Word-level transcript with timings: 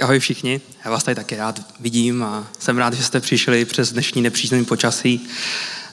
Tak 0.00 0.04
ahoj 0.04 0.18
všichni, 0.18 0.60
já 0.84 0.90
vás 0.90 1.04
tady 1.04 1.14
taky 1.14 1.36
rád 1.36 1.60
vidím 1.80 2.22
a 2.22 2.46
jsem 2.58 2.78
rád, 2.78 2.94
že 2.94 3.04
jste 3.04 3.20
přišli 3.20 3.64
přes 3.64 3.92
dnešní 3.92 4.22
nepříznivý 4.22 4.64
počasí. 4.64 5.28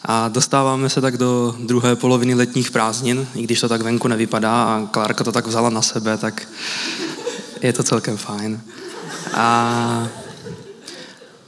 A 0.05 0.27
dostáváme 0.27 0.89
se 0.89 1.01
tak 1.01 1.17
do 1.17 1.55
druhé 1.59 1.95
poloviny 1.95 2.33
letních 2.33 2.71
prázdnin, 2.71 3.27
i 3.35 3.43
když 3.43 3.59
to 3.59 3.69
tak 3.69 3.81
venku 3.81 4.07
nevypadá 4.07 4.63
a 4.63 4.87
Klárka 4.91 5.23
to 5.23 5.31
tak 5.31 5.47
vzala 5.47 5.69
na 5.69 5.81
sebe, 5.81 6.17
tak 6.17 6.47
je 7.61 7.73
to 7.73 7.83
celkem 7.83 8.17
fajn. 8.17 8.61
A 9.33 10.07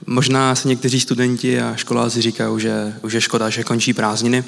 možná 0.06 0.56
si 0.56 0.68
někteří 0.68 1.00
studenti 1.00 1.62
a 1.62 1.76
školáci 1.76 2.22
říkají, 2.22 2.60
že 2.60 2.94
už 3.02 3.14
je 3.14 3.22
škoda, 3.22 3.50
že 3.50 3.64
končí 3.64 3.94
prázdniny, 3.94 4.44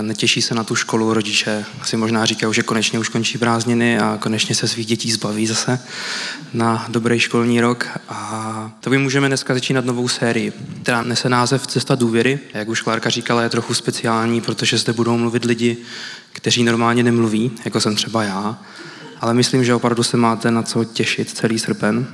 netěší 0.00 0.42
se 0.42 0.54
na 0.54 0.64
tu 0.64 0.74
školu, 0.74 1.14
rodiče 1.14 1.64
si 1.84 1.96
možná 1.96 2.24
říkají, 2.24 2.54
že 2.54 2.62
konečně 2.62 2.98
už 2.98 3.08
končí 3.08 3.38
prázdniny 3.38 3.98
a 3.98 4.18
konečně 4.20 4.54
se 4.54 4.68
svých 4.68 4.86
dětí 4.86 5.12
zbaví 5.12 5.46
zase 5.46 5.78
na 6.54 6.86
dobrý 6.88 7.20
školní 7.20 7.60
rok. 7.60 7.88
A 8.08 8.70
to 8.80 8.90
by 8.90 8.98
můžeme 8.98 9.28
dneska 9.28 9.54
začínat 9.54 9.84
novou 9.84 10.08
sérii, 10.08 10.52
která 10.82 11.02
nese 11.02 11.28
název 11.28 11.66
Cesta 11.66 11.94
důvěry. 11.94 12.38
Jak 12.54 12.68
už 12.68 12.82
Klárka 12.82 13.10
říkala, 13.10 13.42
je 13.42 13.48
trochu 13.48 13.74
speciální, 13.74 14.40
protože 14.40 14.78
zde 14.78 14.92
budou 14.92 15.18
mluvit 15.18 15.44
lidi, 15.44 15.76
kteří 16.32 16.64
normálně 16.64 17.02
nemluví, 17.02 17.50
jako 17.64 17.80
jsem 17.80 17.96
třeba 17.96 18.22
já. 18.22 18.58
Ale 19.20 19.34
myslím, 19.34 19.64
že 19.64 19.74
opravdu 19.74 20.02
se 20.02 20.16
máte 20.16 20.50
na 20.50 20.62
co 20.62 20.84
těšit 20.84 21.30
celý 21.30 21.58
srpen. 21.58 22.06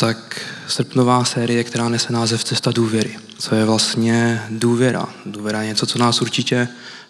Tak 0.00 0.40
srpnová 0.68 1.24
série, 1.24 1.64
která 1.64 1.88
nese 1.88 2.12
název 2.12 2.44
Cesta 2.44 2.70
důvěry. 2.72 3.18
Co 3.38 3.54
je 3.54 3.64
vlastně 3.64 4.42
důvěra? 4.50 5.06
Důvěra 5.26 5.62
je 5.62 5.68
něco, 5.68 5.86
co 5.86 5.98
nás 5.98 6.22
určitě 6.22 6.68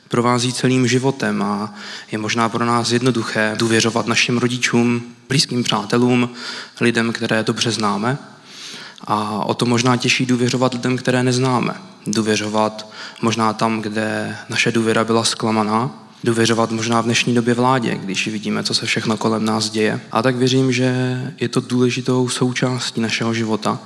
provází 0.09 0.53
celým 0.53 0.87
životem 0.87 1.43
a 1.43 1.75
je 2.13 2.19
možná 2.19 2.49
pro 2.49 2.65
nás 2.65 2.91
jednoduché 2.91 3.55
důvěřovat 3.59 4.07
našim 4.07 4.39
rodičům, 4.39 5.03
blízkým 5.29 5.63
přátelům, 5.63 6.31
lidem, 6.81 7.13
které 7.13 7.43
dobře 7.43 7.71
známe. 7.71 8.19
A 9.05 9.45
o 9.45 9.55
to 9.55 9.67
možná 9.67 9.97
těžší 9.97 10.27
důvěřovat 10.27 10.75
lidem, 10.75 10.97
které 10.97 11.23
neznáme. 11.23 11.75
Důvěřovat 12.07 12.87
možná 13.23 13.53
tam, 13.53 13.81
kde 13.81 14.37
naše 14.49 14.73
důvěra 14.73 15.05
byla 15.05 15.25
zklamaná, 15.25 15.91
důvěřovat 16.25 16.71
možná 16.71 17.01
v 17.01 17.05
dnešní 17.05 17.35
době 17.35 17.55
vládě, 17.55 17.99
když 18.03 18.29
vidíme, 18.29 18.63
co 18.63 18.75
se 18.75 18.87
všechno 18.87 19.17
kolem 19.17 19.45
nás 19.45 19.71
děje. 19.71 20.01
A 20.13 20.23
tak 20.23 20.37
věřím, 20.37 20.73
že 20.73 20.93
je 21.41 21.49
to 21.49 21.61
důležitou 21.61 22.29
součástí 22.29 23.01
našeho 23.01 23.35
života 23.35 23.79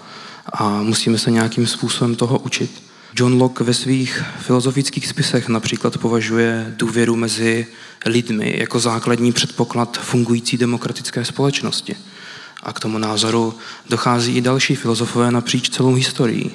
a 0.53 0.83
musíme 0.83 1.19
se 1.19 1.31
nějakým 1.31 1.67
způsobem 1.67 2.15
toho 2.15 2.39
učit. 2.39 2.83
John 3.17 3.43
Locke 3.43 3.65
ve 3.65 3.75
svých 3.75 4.25
filozofických 4.39 5.07
spisech 5.07 5.49
například 5.49 5.99
považuje 5.99 6.75
důvěru 6.77 7.17
mezi 7.17 7.67
lidmi 8.07 8.55
jako 8.59 8.81
základní 8.81 9.33
předpoklad 9.33 9.99
fungující 9.99 10.57
demokratické 10.57 11.25
společnosti. 11.25 11.97
A 12.63 12.73
k 12.73 12.81
tomu 12.81 12.99
názoru 12.99 13.55
dochází 13.91 14.37
i 14.37 14.41
další 14.41 14.75
filozofové 14.75 15.31
napříč 15.31 15.71
celou 15.71 15.95
historií. 15.95 16.51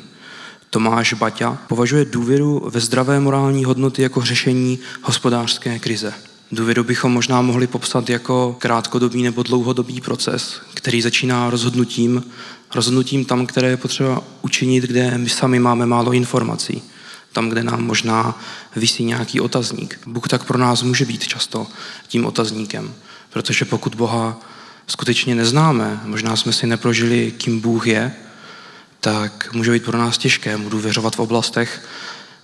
Tomáš 0.70 1.14
Baťa 1.14 1.58
považuje 1.67 2.06
důvěru 2.06 2.70
ve 2.70 2.80
zdravé 2.80 3.20
morální 3.20 3.66
hodnoty 3.66 4.02
jako 4.02 4.22
řešení 4.22 4.80
hospodářské 5.02 5.80
krize. 5.80 6.14
Důvěru 6.52 6.84
bychom 6.84 7.12
možná 7.12 7.42
mohli 7.42 7.67
popsat 7.67 8.09
jako 8.09 8.56
krátkodobý 8.59 9.23
nebo 9.23 9.44
dlouhodobý 9.44 10.02
proces, 10.02 10.62
který 10.73 11.02
začíná 11.02 11.50
rozhodnutím, 11.50 12.23
rozhodnutím 12.75 13.25
tam, 13.25 13.45
které 13.45 13.70
je 13.70 13.78
potřeba 13.78 14.23
učinit, 14.42 14.84
kde 14.84 15.17
my 15.17 15.30
sami 15.30 15.59
máme 15.59 15.86
málo 15.86 16.14
informací, 16.14 16.81
tam, 17.34 17.50
kde 17.50 17.64
nám 17.64 17.84
možná 17.84 18.40
vysí 18.75 19.03
nějaký 19.03 19.42
otazník. 19.42 20.00
Bůh 20.08 20.28
tak 20.28 20.44
pro 20.44 20.58
nás 20.58 20.84
může 20.84 21.06
být 21.06 21.28
často 21.28 21.67
tím 22.08 22.25
otazníkem, 22.25 22.94
protože 23.30 23.66
pokud 23.66 23.95
Boha 23.95 24.40
skutečně 24.88 25.36
neznáme, 25.36 26.02
možná 26.06 26.36
jsme 26.36 26.53
si 26.53 26.67
neprožili, 26.67 27.34
kým 27.38 27.59
Bůh 27.59 27.88
je, 27.88 28.16
tak 29.00 29.50
může 29.53 29.72
být 29.72 29.84
pro 29.84 29.97
nás 29.97 30.18
těžké 30.18 30.57
mu 30.57 30.69
důvěřovat 30.69 31.16
v 31.16 31.19
oblastech, 31.19 31.85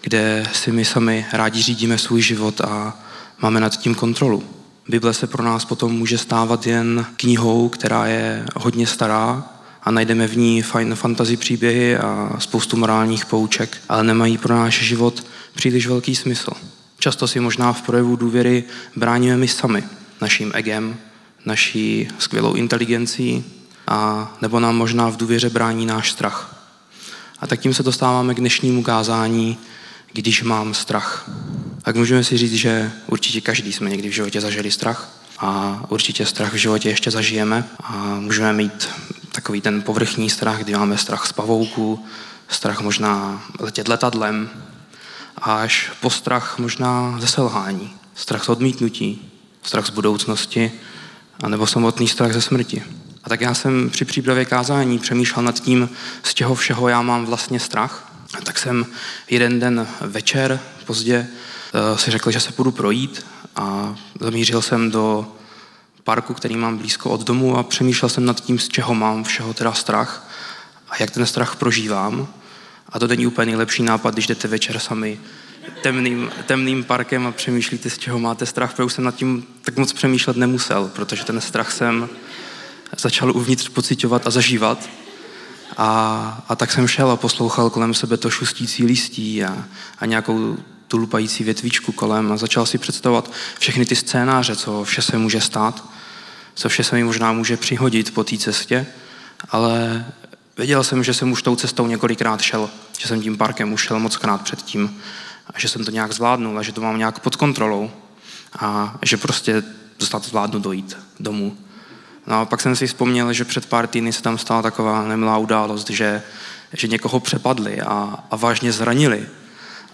kde 0.01 0.47
si 0.53 0.71
my 0.71 0.85
sami 0.85 1.25
rádi 1.31 1.61
řídíme 1.61 1.97
svůj 1.97 2.21
život 2.21 2.61
a 2.61 2.97
máme 3.41 3.59
nad 3.59 3.77
tím 3.77 3.95
kontrolu. 3.95 4.43
Bible 4.87 5.13
se 5.13 5.27
pro 5.27 5.43
nás 5.43 5.65
potom 5.65 5.91
může 5.91 6.17
stávat 6.17 6.67
jen 6.67 7.05
knihou, 7.17 7.69
která 7.69 8.07
je 8.07 8.45
hodně 8.55 8.87
stará 8.87 9.43
a 9.83 9.91
najdeme 9.91 10.27
v 10.27 10.37
ní 10.37 10.61
fajn 10.61 10.95
fantasy 10.95 11.37
příběhy 11.37 11.97
a 11.97 12.35
spoustu 12.39 12.77
morálních 12.77 13.25
pouček, 13.25 13.77
ale 13.89 14.03
nemají 14.03 14.37
pro 14.37 14.55
náš 14.55 14.81
život 14.83 15.25
příliš 15.55 15.87
velký 15.87 16.15
smysl. 16.15 16.51
Často 16.99 17.27
si 17.27 17.39
možná 17.39 17.73
v 17.73 17.81
projevu 17.81 18.15
důvěry 18.15 18.63
bráníme 18.95 19.37
my 19.37 19.47
sami, 19.47 19.83
naším 20.21 20.51
egem, 20.55 20.97
naší 21.45 22.07
skvělou 22.19 22.53
inteligencí, 22.53 23.43
a 23.87 24.31
nebo 24.41 24.59
nám 24.59 24.75
možná 24.75 25.09
v 25.09 25.17
důvěře 25.17 25.49
brání 25.49 25.85
náš 25.85 26.11
strach. 26.11 26.55
A 27.39 27.47
tak 27.47 27.59
tím 27.59 27.73
se 27.73 27.83
dostáváme 27.83 28.33
k 28.33 28.39
dnešnímu 28.39 28.83
kázání, 28.83 29.57
když 30.13 30.43
mám 30.43 30.73
strach. 30.73 31.29
Tak 31.81 31.95
můžeme 31.95 32.23
si 32.23 32.37
říct, 32.37 32.53
že 32.53 32.91
určitě 33.07 33.41
každý 33.41 33.73
jsme 33.73 33.89
někdy 33.89 34.09
v 34.09 34.13
životě 34.13 34.41
zažili 34.41 34.71
strach 34.71 35.09
a 35.39 35.81
určitě 35.89 36.25
strach 36.25 36.53
v 36.53 36.57
životě 36.57 36.89
ještě 36.89 37.11
zažijeme 37.11 37.63
a 37.83 38.17
můžeme 38.19 38.53
mít 38.53 38.87
takový 39.31 39.61
ten 39.61 39.81
povrchní 39.81 40.29
strach, 40.29 40.59
kdy 40.59 40.73
máme 40.73 40.97
strach 40.97 41.27
z 41.27 41.31
pavouku, 41.31 42.05
strach 42.47 42.81
možná 42.81 43.43
letět 43.59 43.87
letadlem, 43.87 44.49
až 45.37 45.91
po 46.01 46.09
strach 46.09 46.59
možná 46.59 47.17
ze 47.19 47.27
selhání, 47.27 47.93
strach 48.15 48.43
z 48.43 48.49
odmítnutí, 48.49 49.31
strach 49.63 49.85
z 49.85 49.89
budoucnosti, 49.89 50.71
anebo 51.43 51.67
samotný 51.67 52.07
strach 52.07 52.33
ze 52.33 52.41
smrti. 52.41 52.83
A 53.25 53.29
tak 53.29 53.41
já 53.41 53.53
jsem 53.53 53.89
při 53.89 54.05
přípravě 54.05 54.45
kázání 54.45 54.99
přemýšlel 54.99 55.45
nad 55.45 55.59
tím, 55.59 55.89
z 56.23 56.33
čeho 56.33 56.55
všeho 56.55 56.87
já 56.87 57.01
mám 57.01 57.25
vlastně 57.25 57.59
strach. 57.59 58.11
A 58.37 58.41
tak 58.41 58.59
jsem 58.59 58.85
jeden 59.29 59.59
den 59.59 59.87
večer, 60.01 60.59
pozdě, 60.85 61.27
eh, 61.27 61.97
si 61.97 62.11
řekl, 62.11 62.31
že 62.31 62.39
se 62.39 62.51
půjdu 62.51 62.71
projít 62.71 63.25
a 63.55 63.95
zamířil 64.19 64.61
jsem 64.61 64.91
do 64.91 65.27
parku, 66.03 66.33
který 66.33 66.57
mám 66.57 66.77
blízko 66.77 67.09
od 67.09 67.23
domu 67.23 67.57
a 67.57 67.63
přemýšlel 67.63 68.09
jsem 68.09 68.25
nad 68.25 68.39
tím, 68.39 68.59
z 68.59 68.67
čeho 68.67 68.95
mám 68.95 69.23
všeho 69.23 69.53
teda 69.53 69.73
strach 69.73 70.29
a 70.89 70.93
jak 70.99 71.11
ten 71.11 71.25
strach 71.25 71.55
prožívám. 71.55 72.27
A 72.89 72.99
to 72.99 73.07
není 73.07 73.27
úplně 73.27 73.45
nejlepší 73.45 73.83
nápad, 73.83 74.13
když 74.13 74.27
jdete 74.27 74.47
večer 74.47 74.79
sami 74.79 75.19
temným, 75.81 76.31
temným 76.45 76.83
parkem 76.83 77.27
a 77.27 77.31
přemýšlíte, 77.31 77.89
z 77.89 77.97
čeho 77.97 78.19
máte 78.19 78.45
strach, 78.45 78.71
protože 78.71 78.83
už 78.83 78.93
jsem 78.93 79.03
nad 79.03 79.15
tím 79.15 79.43
tak 79.61 79.77
moc 79.77 79.93
přemýšlet 79.93 80.37
nemusel, 80.37 80.91
protože 80.95 81.23
ten 81.23 81.41
strach 81.41 81.71
jsem 81.71 82.09
začal 82.97 83.31
uvnitř 83.31 83.69
pocitovat 83.69 84.27
a 84.27 84.29
zažívat. 84.29 84.89
A, 85.77 86.43
a 86.49 86.55
tak 86.55 86.71
jsem 86.71 86.87
šel 86.87 87.11
a 87.11 87.15
poslouchal 87.15 87.69
kolem 87.69 87.93
sebe 87.93 88.17
to 88.17 88.29
šustící 88.29 88.85
listí 88.85 89.43
a, 89.43 89.65
a 89.99 90.05
nějakou 90.05 90.57
tulupající 90.87 91.43
větvičku 91.43 91.91
kolem 91.91 92.31
a 92.31 92.37
začal 92.37 92.65
si 92.65 92.77
představovat 92.77 93.31
všechny 93.59 93.85
ty 93.85 93.95
scénáře, 93.95 94.55
co 94.55 94.83
vše 94.83 95.01
se 95.01 95.17
může 95.17 95.41
stát, 95.41 95.83
co 96.53 96.69
vše 96.69 96.83
se 96.83 96.95
mi 96.95 97.03
možná 97.03 97.33
může 97.33 97.57
přihodit 97.57 98.13
po 98.13 98.23
té 98.23 98.37
cestě, 98.37 98.85
ale 99.49 100.05
věděl 100.57 100.83
jsem, 100.83 101.03
že 101.03 101.13
jsem 101.13 101.31
už 101.31 101.41
tou 101.41 101.55
cestou 101.55 101.87
několikrát 101.87 102.41
šel, 102.41 102.69
že 102.99 103.07
jsem 103.07 103.21
tím 103.21 103.37
parkem 103.37 103.73
už 103.73 103.81
šel 103.81 103.99
moc 103.99 104.17
krát 104.17 104.41
předtím 104.41 105.01
a 105.53 105.59
že 105.59 105.67
jsem 105.67 105.85
to 105.85 105.91
nějak 105.91 106.13
zvládnul 106.13 106.59
a 106.59 106.63
že 106.63 106.71
to 106.71 106.81
mám 106.81 106.97
nějak 106.97 107.19
pod 107.19 107.35
kontrolou 107.35 107.91
a 108.59 108.95
že 109.03 109.17
prostě 109.17 109.63
dostat 109.99 110.25
zvládnu 110.25 110.59
dojít 110.59 110.97
domů. 111.19 111.57
No 112.27 112.41
a 112.41 112.45
pak 112.45 112.61
jsem 112.61 112.75
si 112.75 112.87
vzpomněl, 112.87 113.33
že 113.33 113.45
před 113.45 113.65
pár 113.65 113.87
týdny 113.87 114.13
se 114.13 114.21
tam 114.21 114.37
stala 114.37 114.61
taková 114.61 115.07
nemilá 115.07 115.37
událost, 115.37 115.89
že, 115.89 116.23
že 116.73 116.87
někoho 116.87 117.19
přepadli 117.19 117.81
a, 117.81 118.17
a 118.31 118.35
vážně 118.35 118.71
zranili. 118.71 119.25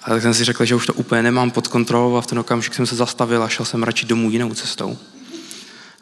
A 0.03 0.09
tak 0.09 0.21
jsem 0.21 0.33
si 0.33 0.43
řekl, 0.43 0.65
že 0.65 0.75
už 0.75 0.85
to 0.85 0.93
úplně 0.93 1.23
nemám 1.23 1.51
pod 1.51 1.67
kontrolou 1.67 2.15
a 2.15 2.21
v 2.21 2.27
ten 2.27 2.39
okamžik 2.39 2.73
jsem 2.73 2.85
se 2.85 2.95
zastavil 2.95 3.43
a 3.43 3.49
šel 3.49 3.65
jsem 3.65 3.83
radši 3.83 4.05
domů 4.05 4.29
jinou 4.29 4.53
cestou. 4.53 4.97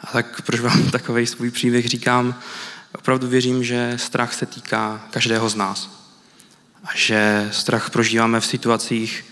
A 0.01 0.07
tak 0.07 0.41
proč 0.41 0.59
vám 0.59 0.83
takový 0.91 1.27
svůj 1.27 1.51
příběh 1.51 1.87
říkám? 1.87 2.35
Opravdu 2.95 3.27
věřím, 3.27 3.63
že 3.63 3.93
strach 3.95 4.33
se 4.33 4.45
týká 4.45 5.01
každého 5.09 5.49
z 5.49 5.55
nás. 5.55 5.89
A 6.83 6.89
že 6.95 7.49
strach 7.51 7.89
prožíváme 7.89 8.39
v 8.39 8.45
situacích, 8.45 9.25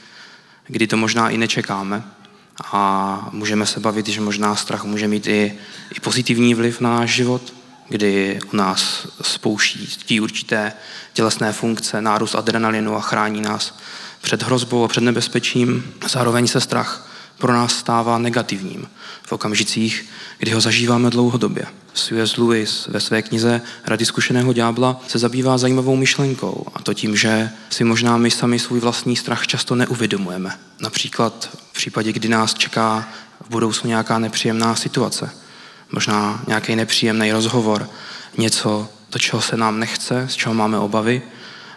kdy 0.68 0.88
to 0.88 0.98
možná 0.98 1.30
i 1.30 1.38
nečekáme 1.38 2.04
a 2.64 3.30
můžeme 3.32 3.66
se 3.66 3.80
bavit, 3.80 4.08
že 4.08 4.22
možná 4.22 4.56
strach 4.56 4.84
může 4.84 5.08
mít 5.08 5.28
i, 5.28 5.58
i 5.98 6.00
pozitivní 6.00 6.54
vliv 6.54 6.82
na 6.82 6.90
náš 6.90 7.10
život, 7.10 7.54
kdy 7.90 8.40
u 8.54 8.56
nás 8.56 9.08
spouští 9.22 10.20
určité 10.20 10.74
tělesné 11.14 11.54
funkce, 11.54 12.02
nárůst 12.02 12.36
adrenalinu 12.36 12.96
a 12.96 13.02
chrání 13.02 13.42
nás 13.42 13.78
před 14.22 14.44
hrozbou 14.44 14.84
a 14.84 14.88
před 14.88 15.02
nebezpečím. 15.02 15.94
Zároveň 16.10 16.48
se 16.48 16.62
strach 16.62 17.10
pro 17.38 17.54
nás 17.54 17.76
stává 17.76 18.18
negativním 18.18 18.88
v 19.24 19.32
okamžicích, 19.32 20.06
kdy 20.38 20.52
ho 20.52 20.62
zažíváme 20.62 21.10
dlouhodobě. 21.10 21.66
C.S. 21.94 22.38
Lewis 22.38 22.88
ve 22.88 23.00
své 23.00 23.22
knize 23.22 23.62
Rady 23.86 24.06
zkušeného 24.06 24.54
ďábla 24.54 25.02
se 25.08 25.20
zabývá 25.20 25.58
zajímavou 25.58 25.96
myšlenkou 25.96 26.66
a 26.74 26.82
to 26.82 26.94
tím, 26.94 27.16
že 27.16 27.50
si 27.70 27.84
možná 27.84 28.18
my 28.18 28.32
sami 28.32 28.60
svůj 28.60 28.80
vlastní 28.80 29.16
strach 29.16 29.48
často 29.48 29.76
neuvědomujeme. 29.76 30.58
Například 30.82 31.50
v 31.72 31.74
případě, 31.74 32.14
kdy 32.14 32.30
nás 32.30 32.54
čeká 32.54 33.10
v 33.42 33.50
budoucnu 33.50 33.88
nějaká 33.88 34.20
nepříjemná 34.20 34.76
situace, 34.76 35.30
možná 35.92 36.44
nějaký 36.48 36.76
nepříjemný 36.76 37.32
rozhovor, 37.32 37.90
něco, 38.38 38.90
to, 39.10 39.20
čeho 39.20 39.42
se 39.42 39.58
nám 39.58 39.80
nechce, 39.80 40.28
z 40.30 40.36
čeho 40.36 40.56
máme 40.56 40.80
obavy, 40.80 41.22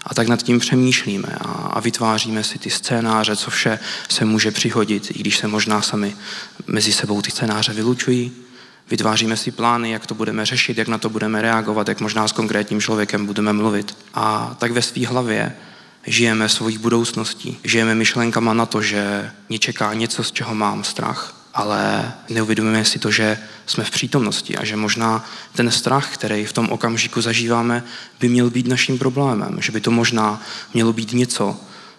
a 0.05 0.15
tak 0.15 0.29
nad 0.29 0.43
tím 0.43 0.59
přemýšlíme 0.59 1.29
a, 1.41 1.49
a 1.49 1.81
vytváříme 1.81 2.45
si 2.45 2.59
ty 2.59 2.71
scénáře, 2.71 3.37
co 3.37 3.51
vše 3.51 3.79
se 4.09 4.25
může 4.25 4.51
přihodit, 4.51 5.11
i 5.11 5.19
když 5.19 5.39
se 5.39 5.49
možná 5.49 5.83
sami 5.83 6.17
mezi 6.67 6.93
sebou 6.93 7.23
ty 7.23 7.31
scénáře 7.31 7.73
vylučují. 7.73 8.33
Vytváříme 8.91 9.37
si 9.37 9.51
plány, 9.51 9.91
jak 9.91 10.07
to 10.07 10.15
budeme 10.15 10.47
řešit, 10.47 10.79
jak 10.79 10.89
na 10.89 10.99
to 10.99 11.09
budeme 11.09 11.43
reagovat, 11.43 11.89
jak 11.89 12.01
možná 12.01 12.29
s 12.29 12.33
konkrétním 12.33 12.81
člověkem 12.81 13.27
budeme 13.27 13.53
mluvit. 13.53 13.97
A 14.15 14.57
tak 14.59 14.73
ve 14.73 14.83
své 14.83 15.07
hlavě 15.07 15.57
žijeme 16.07 16.49
svojí 16.49 16.79
budoucností. 16.79 17.59
Žijeme 17.65 17.95
myšlenkama 17.95 18.55
na 18.55 18.67
to, 18.67 18.83
že 18.83 19.31
mě 19.49 19.59
čeká 19.59 19.95
něco, 19.95 20.25
z 20.25 20.33
čeho 20.33 20.55
mám 20.55 20.85
strach, 20.85 21.40
ale 21.55 22.13
neuvědomujeme 22.29 22.85
si 22.85 22.99
to, 22.99 23.11
že 23.11 23.39
jsme 23.67 23.85
v 23.85 23.91
přítomnosti 23.91 24.57
a 24.57 24.65
že 24.65 24.77
možná 24.77 25.25
ten 25.53 25.71
strach, 25.71 26.15
který 26.15 26.45
v 26.45 26.53
tom 26.53 26.69
okamžiku 26.69 27.21
zažíváme, 27.21 27.83
by 28.21 28.29
měl 28.29 28.51
být 28.51 28.67
naším 28.67 28.99
problémem, 28.99 29.57
že 29.61 29.73
by 29.73 29.81
to 29.81 29.91
možná 29.91 30.43
mělo 30.75 30.93
být 30.93 31.13
něco, 31.13 31.57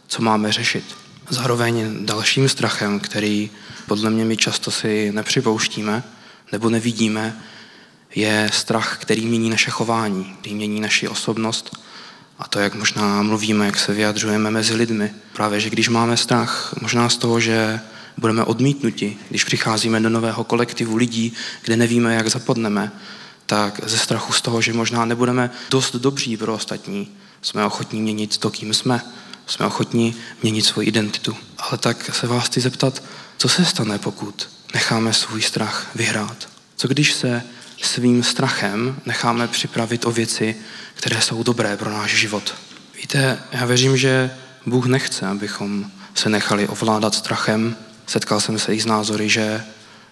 co 0.08 0.22
máme 0.22 0.52
řešit. 0.52 0.84
Zároveň 1.30 2.06
dalším 2.06 2.50
strachem, 2.50 3.00
který 3.00 3.50
podle 3.88 4.10
mě 4.10 4.26
my 4.26 4.38
často 4.38 4.72
si 4.72 5.12
nepřipouštíme 5.12 6.04
nebo 6.52 6.70
nevidíme, 6.70 7.38
je 8.16 8.50
strach, 8.54 8.98
který 9.02 9.26
mění 9.26 9.50
naše 9.50 9.72
chování, 9.72 10.36
který 10.40 10.56
mění 10.56 10.80
naši 10.80 11.08
osobnost 11.08 11.78
a 12.40 12.48
to, 12.48 12.60
jak 12.60 12.76
možná 12.76 13.22
mluvíme, 13.22 13.66
jak 13.66 13.80
se 13.80 13.94
vyjadřujeme 13.94 14.52
mezi 14.52 14.76
lidmi. 14.76 15.14
Právě, 15.34 15.60
že 15.60 15.70
když 15.70 15.90
máme 15.90 16.18
strach 16.18 16.74
možná 16.82 17.10
z 17.10 17.18
toho, 17.18 17.40
že 17.40 17.80
budeme 18.22 18.44
odmítnuti, 18.44 19.18
když 19.30 19.44
přicházíme 19.44 20.00
do 20.00 20.10
nového 20.10 20.44
kolektivu 20.44 20.96
lidí, 20.96 21.34
kde 21.64 21.76
nevíme, 21.76 22.16
jak 22.16 22.28
zapadneme, 22.28 22.92
tak 23.46 23.82
ze 23.84 23.98
strachu 23.98 24.34
z 24.34 24.42
toho, 24.42 24.62
že 24.62 24.74
možná 24.74 25.06
nebudeme 25.06 25.50
dost 25.70 25.96
dobří 25.96 26.38
pro 26.38 26.54
ostatní, 26.54 27.12
jsme 27.42 27.66
ochotní 27.66 28.02
měnit 28.02 28.38
to, 28.38 28.50
kým 28.50 28.74
jsme. 28.74 29.02
Jsme 29.48 29.66
ochotní 29.66 30.16
měnit 30.44 30.66
svoji 30.66 30.88
identitu. 30.88 31.38
Ale 31.58 31.78
tak 31.78 32.16
se 32.16 32.28
vás 32.28 32.46
chci 32.46 32.62
zeptat, 32.62 33.04
co 33.38 33.50
se 33.50 33.66
stane, 33.66 34.00
pokud 34.00 34.50
necháme 34.74 35.14
svůj 35.14 35.42
strach 35.42 35.88
vyhrát? 35.96 36.50
Co 36.76 36.88
když 36.88 37.14
se 37.14 37.44
svým 37.82 38.24
strachem 38.24 38.96
necháme 39.06 39.48
připravit 39.48 40.06
o 40.06 40.12
věci, 40.12 40.56
které 40.94 41.22
jsou 41.22 41.44
dobré 41.44 41.78
pro 41.78 41.92
náš 41.92 42.16
život? 42.16 42.56
Víte, 43.02 43.40
já 43.52 43.66
věřím, 43.66 43.98
že 43.98 44.32
Bůh 44.66 44.86
nechce, 44.86 45.28
abychom 45.28 45.92
se 46.16 46.30
nechali 46.30 46.68
ovládat 46.68 47.16
strachem, 47.16 47.76
Setkal 48.12 48.40
jsem 48.40 48.60
se 48.60 48.76
i 48.76 48.82
s 48.82 48.86
názory, 48.86 49.30
že 49.30 49.64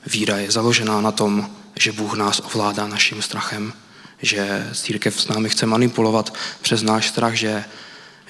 víra 0.06 0.38
je 0.38 0.52
založená 0.52 1.02
na 1.02 1.12
tom, 1.12 1.50
že 1.80 1.92
Bůh 1.92 2.14
nás 2.14 2.42
ovládá 2.46 2.88
naším 2.88 3.22
strachem, 3.22 3.74
že 4.22 4.70
církev 4.74 5.22
s 5.22 5.28
námi 5.28 5.50
chce 5.50 5.66
manipulovat 5.66 6.34
přes 6.62 6.82
náš 6.82 7.08
strach, 7.08 7.34
že, 7.34 7.64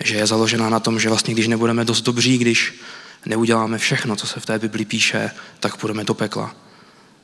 že 0.04 0.16
je 0.16 0.28
založená 0.28 0.70
na 0.70 0.80
tom, 0.80 1.00
že 1.00 1.10
vlastně 1.10 1.34
když 1.34 1.48
nebudeme 1.48 1.86
dost 1.86 2.02
dobří, 2.02 2.38
když 2.38 2.74
neuděláme 3.26 3.78
všechno, 3.78 4.16
co 4.16 4.28
se 4.28 4.40
v 4.40 4.46
té 4.46 4.60
Bibli 4.60 4.86
píše, 4.86 5.32
tak 5.60 5.78
půjdeme 5.78 6.04
do 6.04 6.14
pekla. 6.14 6.56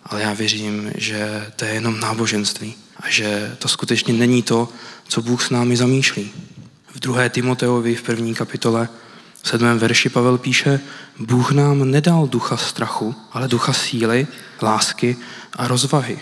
Ale 0.03 0.21
já 0.21 0.33
věřím, 0.33 0.91
že 0.95 1.51
to 1.55 1.65
je 1.65 1.73
jenom 1.73 1.99
náboženství 1.99 2.75
a 2.99 3.09
že 3.09 3.55
to 3.59 3.67
skutečně 3.67 4.13
není 4.13 4.43
to, 4.43 4.69
co 5.07 5.21
Bůh 5.21 5.43
s 5.43 5.49
námi 5.49 5.77
zamýšlí. 5.77 6.31
V 6.93 6.99
druhé 6.99 7.29
Timoteovi 7.29 7.95
v 7.95 8.03
první 8.03 8.35
kapitole 8.35 8.89
v 9.45 9.49
sedmém 9.49 9.79
verši 9.79 10.09
Pavel 10.09 10.37
píše, 10.37 10.79
Bůh 11.19 11.51
nám 11.51 11.91
nedal 11.91 12.27
ducha 12.27 12.57
strachu, 12.57 13.15
ale 13.31 13.47
ducha 13.47 13.73
síly, 13.73 14.27
lásky 14.61 15.17
a 15.53 15.67
rozvahy. 15.67 16.19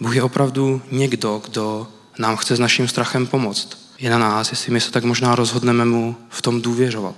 Bůh 0.00 0.16
je 0.16 0.22
opravdu 0.22 0.82
někdo, 0.90 1.42
kdo 1.44 1.86
nám 2.18 2.36
chce 2.36 2.56
s 2.56 2.58
naším 2.58 2.88
strachem 2.88 3.26
pomoct. 3.26 3.68
Je 3.98 4.10
na 4.10 4.18
nás, 4.18 4.50
jestli 4.50 4.72
my 4.72 4.80
se 4.80 4.90
tak 4.90 5.04
možná 5.04 5.34
rozhodneme 5.34 5.84
mu 5.84 6.16
v 6.28 6.42
tom 6.42 6.62
důvěřovat. 6.62 7.14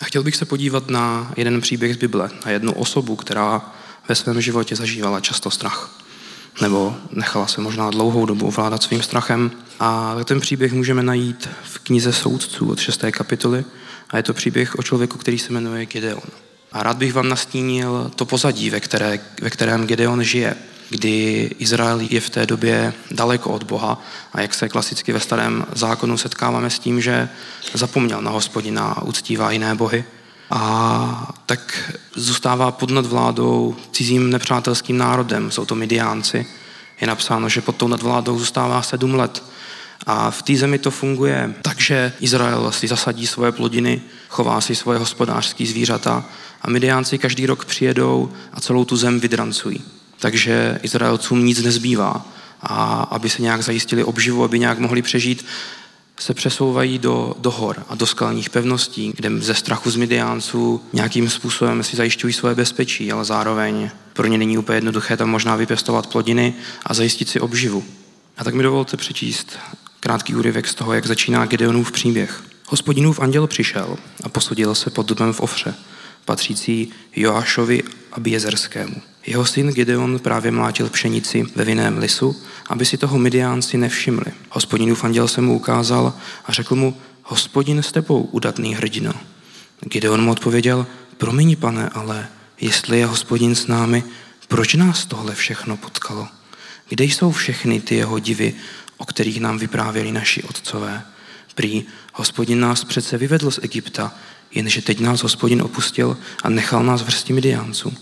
A 0.00 0.04
chtěl 0.04 0.22
bych 0.22 0.36
se 0.36 0.44
podívat 0.44 0.90
na 0.90 1.32
jeden 1.36 1.60
příběh 1.60 1.94
z 1.94 1.98
Bible, 1.98 2.30
na 2.44 2.50
jednu 2.50 2.72
osobu, 2.72 3.16
která 3.16 3.74
ve 4.08 4.14
svém 4.14 4.40
životě 4.40 4.76
zažívala 4.76 5.20
často 5.20 5.50
strach. 5.50 6.00
Nebo 6.60 6.96
nechala 7.12 7.46
se 7.46 7.60
možná 7.60 7.90
dlouhou 7.90 8.26
dobu 8.26 8.46
ovládat 8.46 8.82
svým 8.82 9.02
strachem. 9.02 9.50
A 9.80 10.16
ten 10.24 10.40
příběh 10.40 10.72
můžeme 10.72 11.02
najít 11.02 11.48
v 11.64 11.78
knize 11.78 12.12
Soudců 12.12 12.70
od 12.70 12.80
6. 12.80 13.04
kapitoly, 13.10 13.64
a 14.10 14.16
je 14.16 14.22
to 14.22 14.34
příběh 14.34 14.74
o 14.74 14.82
člověku, 14.82 15.18
který 15.18 15.38
se 15.38 15.52
jmenuje 15.52 15.86
Gedeon. 15.86 16.22
A 16.72 16.82
rád 16.82 16.96
bych 16.96 17.14
vám 17.14 17.28
nastínil 17.28 18.10
to 18.16 18.24
pozadí, 18.24 18.70
ve, 18.70 18.80
které, 18.80 19.20
ve 19.42 19.50
kterém 19.50 19.86
Gedeon 19.86 20.22
žije, 20.22 20.56
kdy 20.90 21.50
Izrael 21.58 22.00
je 22.00 22.20
v 22.20 22.30
té 22.30 22.46
době 22.46 22.94
daleko 23.10 23.50
od 23.50 23.62
Boha 23.62 24.02
a 24.32 24.40
jak 24.40 24.54
se 24.54 24.68
klasicky 24.68 25.12
ve 25.12 25.20
starém 25.20 25.66
zákonu 25.72 26.18
setkáváme 26.18 26.70
s 26.70 26.78
tím, 26.78 27.00
že 27.00 27.28
zapomněl 27.74 28.22
na 28.22 28.30
hospodina 28.30 28.84
a 28.84 29.02
uctívá 29.02 29.50
jiné 29.50 29.74
bohy. 29.74 30.04
A 30.50 31.34
tak 31.46 31.92
zůstává 32.14 32.70
pod 32.70 32.90
nadvládou 32.90 33.76
cizím 33.92 34.30
nepřátelským 34.30 34.98
národem, 34.98 35.50
jsou 35.50 35.64
to 35.64 35.74
Midiánci. 35.74 36.46
Je 37.00 37.06
napsáno, 37.06 37.48
že 37.48 37.60
pod 37.60 37.76
tou 37.76 37.88
nadvládou 37.88 38.38
zůstává 38.38 38.82
sedm 38.82 39.14
let 39.14 39.42
a 40.06 40.30
v 40.30 40.42
té 40.42 40.56
zemi 40.56 40.78
to 40.78 40.90
funguje 40.90 41.54
tak, 41.62 41.80
že 41.80 42.12
Izrael 42.20 42.72
si 42.72 42.88
zasadí 42.88 43.26
svoje 43.26 43.52
plodiny, 43.52 44.02
chová 44.28 44.60
si 44.60 44.74
svoje 44.74 44.98
hospodářské 44.98 45.66
zvířata 45.66 46.24
a 46.62 46.70
Midiánci 46.70 47.18
každý 47.18 47.46
rok 47.46 47.64
přijedou 47.64 48.32
a 48.52 48.60
celou 48.60 48.84
tu 48.84 48.96
zem 48.96 49.20
vydrancují. 49.20 49.84
Takže 50.18 50.78
Izraelcům 50.82 51.44
nic 51.44 51.62
nezbývá. 51.62 52.26
A 52.60 53.02
aby 53.10 53.30
se 53.30 53.42
nějak 53.42 53.62
zajistili 53.62 54.04
obživu, 54.04 54.44
aby 54.44 54.58
nějak 54.58 54.78
mohli 54.78 55.02
přežít, 55.02 55.46
se 56.20 56.34
přesouvají 56.34 56.98
do, 56.98 57.34
do 57.38 57.50
hor 57.50 57.84
a 57.88 57.94
do 57.94 58.06
skalních 58.06 58.50
pevností, 58.50 59.12
kde 59.16 59.30
ze 59.40 59.54
strachu 59.54 59.90
z 59.90 59.96
Midiánců 59.96 60.80
nějakým 60.92 61.30
způsobem 61.30 61.82
si 61.82 61.96
zajišťují 61.96 62.32
svoje 62.32 62.54
bezpečí, 62.54 63.12
ale 63.12 63.24
zároveň 63.24 63.90
pro 64.12 64.26
ně 64.26 64.38
není 64.38 64.58
úplně 64.58 64.76
jednoduché 64.76 65.16
tam 65.16 65.30
možná 65.30 65.56
vypěstovat 65.56 66.06
plodiny 66.06 66.54
a 66.86 66.94
zajistit 66.94 67.28
si 67.28 67.40
obživu. 67.40 67.84
A 68.38 68.44
tak 68.44 68.54
mi 68.54 68.62
dovolte 68.62 68.96
přečíst 68.96 69.58
krátký 70.00 70.34
úryvek 70.34 70.66
z 70.66 70.74
toho, 70.74 70.92
jak 70.92 71.06
začíná 71.06 71.46
Gedeonův 71.46 71.92
příběh. 71.92 72.42
Hospodinův 72.66 73.20
anděl 73.20 73.46
přišel 73.46 73.96
a 74.22 74.28
posudil 74.28 74.74
se 74.74 74.90
pod 74.90 75.06
dubem 75.06 75.32
v 75.32 75.40
Ofře, 75.40 75.74
patřící 76.24 76.90
Joášovi 77.16 77.82
a 78.12 78.20
Biezerskému. 78.20 79.02
Jeho 79.26 79.46
syn 79.46 79.68
Gedeon 79.68 80.18
právě 80.18 80.50
mlátil 80.50 80.88
pšenici 80.88 81.44
ve 81.54 81.64
vinném 81.64 81.98
lisu, 81.98 82.42
aby 82.66 82.84
si 82.84 82.96
toho 82.96 83.18
Midiánci 83.18 83.78
nevšimli. 83.78 84.32
Hospodinův 84.50 85.04
anděl 85.04 85.28
se 85.28 85.40
mu 85.40 85.56
ukázal 85.56 86.14
a 86.44 86.52
řekl 86.52 86.74
mu, 86.74 86.96
hospodin 87.22 87.82
s 87.82 87.92
tebou, 87.92 88.22
udatný 88.22 88.74
hrdino. 88.74 89.12
Gideon 89.80 90.24
mu 90.24 90.30
odpověděl, 90.30 90.86
promiň 91.16 91.56
pane, 91.56 91.88
ale 91.88 92.28
jestli 92.60 92.98
je 92.98 93.06
hospodin 93.06 93.54
s 93.54 93.66
námi, 93.66 94.04
proč 94.48 94.74
nás 94.74 95.06
tohle 95.06 95.34
všechno 95.34 95.76
potkalo? 95.76 96.28
Kde 96.88 97.04
jsou 97.04 97.32
všechny 97.32 97.80
ty 97.80 97.94
jeho 97.94 98.18
divy, 98.18 98.54
o 98.96 99.04
kterých 99.04 99.40
nám 99.40 99.58
vyprávěli 99.58 100.12
naši 100.12 100.42
otcové? 100.42 101.02
Prý, 101.56 101.84
hospodin 102.12 102.60
nás 102.60 102.84
přece 102.84 103.18
vyvedl 103.18 103.50
z 103.50 103.58
Egypta, 103.62 104.14
jenže 104.54 104.82
teď 104.82 105.00
nás 105.00 105.22
hospodin 105.22 105.62
opustil 105.62 106.16
a 106.42 106.48
nechal 106.48 106.84
nás 106.84 107.02
v 107.02 107.06
hrsti 107.06 107.32
Midiánců. 107.32 107.94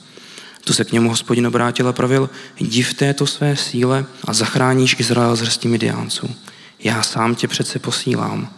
Tu 0.64 0.72
se 0.72 0.84
k 0.84 0.92
němu 0.92 1.08
hospodin 1.08 1.46
obrátil 1.46 1.88
a 1.88 1.92
pravil, 1.92 2.30
div 2.58 2.94
této 2.94 3.26
své 3.26 3.56
síle 3.56 4.04
a 4.24 4.32
zachráníš 4.32 4.96
Izrael 4.98 5.36
z 5.36 5.40
hrsti 5.40 5.68
Midiánců. 5.68 6.34
Já 6.78 7.02
sám 7.02 7.34
tě 7.34 7.48
přece 7.48 7.78
posílám. 7.78 8.52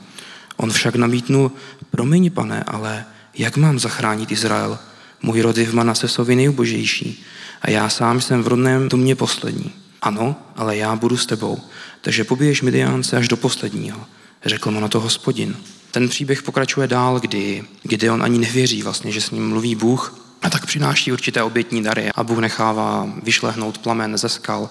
On 0.56 0.70
však 0.70 0.94
namítnul, 0.94 1.52
promiň 1.90 2.30
pane, 2.30 2.62
ale 2.62 3.04
jak 3.34 3.56
mám 3.56 3.78
zachránit 3.78 4.32
Izrael? 4.32 4.78
Můj 5.22 5.40
rod 5.40 5.56
je 5.56 5.66
v 5.66 5.74
Manasesovi 5.74 6.36
nejubožejší 6.36 7.24
a 7.62 7.70
já 7.70 7.88
sám 7.88 8.20
jsem 8.20 8.42
v 8.42 8.48
rodném 8.48 8.88
domě 8.88 9.14
poslední. 9.14 9.72
Ano, 10.02 10.36
ale 10.56 10.76
já 10.76 10.96
budu 10.96 11.16
s 11.16 11.26
tebou, 11.26 11.60
takže 12.00 12.24
pobiješ 12.24 12.62
Midiánce 12.62 13.16
až 13.16 13.28
do 13.28 13.36
posledního, 13.36 14.00
řekl 14.44 14.70
mu 14.70 14.80
na 14.80 14.88
to 14.88 15.00
hospodin. 15.00 15.56
Ten 15.90 16.08
příběh 16.08 16.42
pokračuje 16.42 16.86
dál, 16.86 17.20
kdy 17.20 17.64
Gideon 17.82 18.22
ani 18.22 18.38
nevěří 18.38 18.82
vlastně, 18.82 19.12
že 19.12 19.20
s 19.20 19.30
ním 19.30 19.48
mluví 19.48 19.74
Bůh, 19.74 20.26
a 20.42 20.50
tak 20.50 20.66
přináší 20.66 21.12
určité 21.12 21.42
obětní 21.42 21.82
dary 21.82 22.10
a 22.14 22.24
Bůh 22.24 22.38
nechává 22.38 23.08
vyšlehnout 23.22 23.78
plamen 23.78 24.18
ze 24.18 24.28
skal 24.28 24.68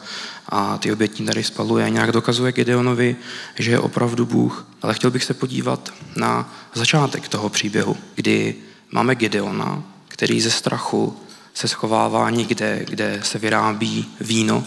a 0.49 0.77
ty 0.77 0.93
obětní 0.93 1.25
dary 1.25 1.43
spaluje 1.43 1.85
a 1.85 1.89
nějak 1.89 2.11
dokazuje 2.11 2.51
Gideonovi, 2.51 3.15
že 3.59 3.71
je 3.71 3.79
opravdu 3.79 4.25
Bůh. 4.25 4.67
Ale 4.81 4.93
chtěl 4.93 5.11
bych 5.11 5.23
se 5.23 5.33
podívat 5.33 5.93
na 6.15 6.53
začátek 6.73 7.27
toho 7.27 7.49
příběhu, 7.49 7.97
kdy 8.15 8.55
máme 8.91 9.15
Gideona, 9.15 9.83
který 10.07 10.41
ze 10.41 10.51
strachu 10.51 11.17
se 11.53 11.67
schovává 11.67 12.29
někde, 12.29 12.85
kde 12.89 13.19
se 13.23 13.39
vyrábí 13.39 14.05
víno 14.21 14.63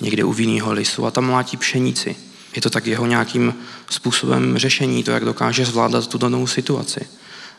někde 0.00 0.24
u 0.24 0.32
vinného 0.32 0.72
lisu 0.72 1.06
a 1.06 1.10
tam 1.10 1.26
mlátí 1.26 1.56
pšenici. 1.56 2.16
Je 2.56 2.62
to 2.62 2.70
tak 2.70 2.86
jeho 2.86 3.06
nějakým 3.06 3.54
způsobem 3.90 4.58
řešení, 4.58 5.04
to, 5.04 5.10
jak 5.10 5.24
dokáže 5.24 5.64
zvládat 5.64 6.06
tu 6.06 6.18
danou 6.18 6.46
situaci. 6.46 7.00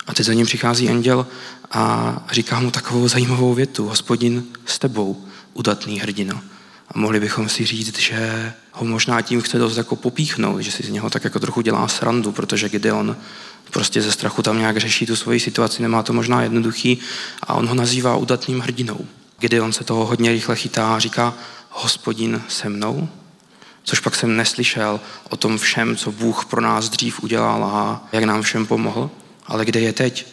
A 0.07 0.13
teď 0.13 0.25
za 0.25 0.33
ním 0.33 0.45
přichází 0.45 0.89
anděl 0.89 1.27
a 1.71 2.25
říká 2.31 2.59
mu 2.59 2.71
takovou 2.71 3.07
zajímavou 3.07 3.53
větu. 3.53 3.87
Hospodin 3.87 4.43
s 4.65 4.79
tebou, 4.79 5.25
udatný 5.53 5.99
hrdino. 5.99 6.41
A 6.87 6.99
mohli 6.99 7.19
bychom 7.19 7.49
si 7.49 7.65
říct, 7.65 7.99
že 7.99 8.53
ho 8.71 8.85
možná 8.85 9.21
tím 9.21 9.41
chce 9.41 9.57
dost 9.57 9.77
jako 9.77 9.95
popíchnout, 9.95 10.61
že 10.61 10.71
si 10.71 10.83
z 10.83 10.89
něho 10.89 11.09
tak 11.09 11.23
jako 11.23 11.39
trochu 11.39 11.61
dělá 11.61 11.87
srandu, 11.87 12.31
protože 12.31 12.69
Gideon 12.69 13.17
prostě 13.71 14.01
ze 14.01 14.11
strachu 14.11 14.41
tam 14.41 14.59
nějak 14.59 14.77
řeší 14.77 15.05
tu 15.05 15.15
svoji 15.15 15.39
situaci, 15.39 15.81
nemá 15.81 16.03
to 16.03 16.13
možná 16.13 16.43
jednoduchý 16.43 16.97
a 17.43 17.53
on 17.53 17.67
ho 17.67 17.75
nazývá 17.75 18.15
udatným 18.15 18.59
hrdinou. 18.59 19.05
Gideon 19.39 19.73
se 19.73 19.83
toho 19.83 20.05
hodně 20.05 20.31
rychle 20.31 20.55
chytá 20.55 20.95
a 20.95 20.99
říká, 20.99 21.33
hospodin 21.71 22.41
se 22.47 22.69
mnou, 22.69 23.09
což 23.83 23.99
pak 23.99 24.15
jsem 24.15 24.37
neslyšel 24.37 24.99
o 25.29 25.37
tom 25.37 25.57
všem, 25.57 25.95
co 25.95 26.11
Bůh 26.11 26.45
pro 26.45 26.61
nás 26.61 26.89
dřív 26.89 27.23
udělal 27.23 27.63
a 27.63 28.07
jak 28.11 28.23
nám 28.23 28.41
všem 28.41 28.65
pomohl, 28.65 29.09
ale 29.47 29.65
kde 29.65 29.79
je 29.79 29.93
teď? 29.93 30.27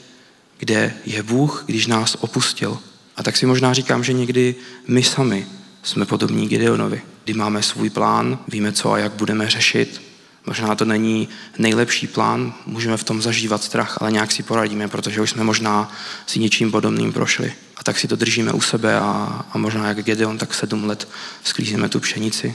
Kde 0.59 0.95
je 1.05 1.23
Bůh, 1.23 1.63
když 1.67 1.87
nás 1.87 2.17
opustil? 2.21 2.79
A 3.17 3.23
tak 3.23 3.37
si 3.37 3.47
možná 3.47 3.75
říkám, 3.75 4.05
že 4.05 4.13
někdy 4.13 4.55
my 4.89 5.03
sami 5.03 5.47
jsme 5.83 6.07
podobní 6.07 6.49
Gideonovi, 6.49 7.03
kdy 7.25 7.35
máme 7.35 7.63
svůj 7.63 7.91
plán, 7.91 8.39
víme, 8.49 8.73
co 8.73 8.93
a 8.93 8.99
jak 8.99 9.13
budeme 9.13 9.51
řešit. 9.51 10.03
Možná 10.47 10.75
to 10.75 10.85
není 10.85 11.29
nejlepší 11.59 12.07
plán, 12.07 12.55
můžeme 12.67 12.97
v 12.97 13.05
tom 13.05 13.23
zažívat 13.23 13.63
strach, 13.63 13.99
ale 14.01 14.13
nějak 14.13 14.33
si 14.33 14.43
poradíme, 14.43 14.89
protože 14.89 15.21
už 15.21 15.31
jsme 15.31 15.45
možná 15.45 15.93
si 16.27 16.39
něčím 16.39 16.71
podobným 16.71 17.13
prošli. 17.13 17.53
A 17.79 17.85
tak 17.85 17.99
si 17.99 18.09
to 18.09 18.17
držíme 18.17 18.53
u 18.53 18.61
sebe 18.61 18.97
a, 18.97 19.45
a 19.53 19.59
možná 19.59 19.89
jak 19.89 20.05
Gedeon, 20.05 20.39
tak 20.39 20.55
sedm 20.55 20.85
let 20.85 21.09
sklízíme 21.45 21.89
tu 21.89 22.01
pšenici. 22.01 22.55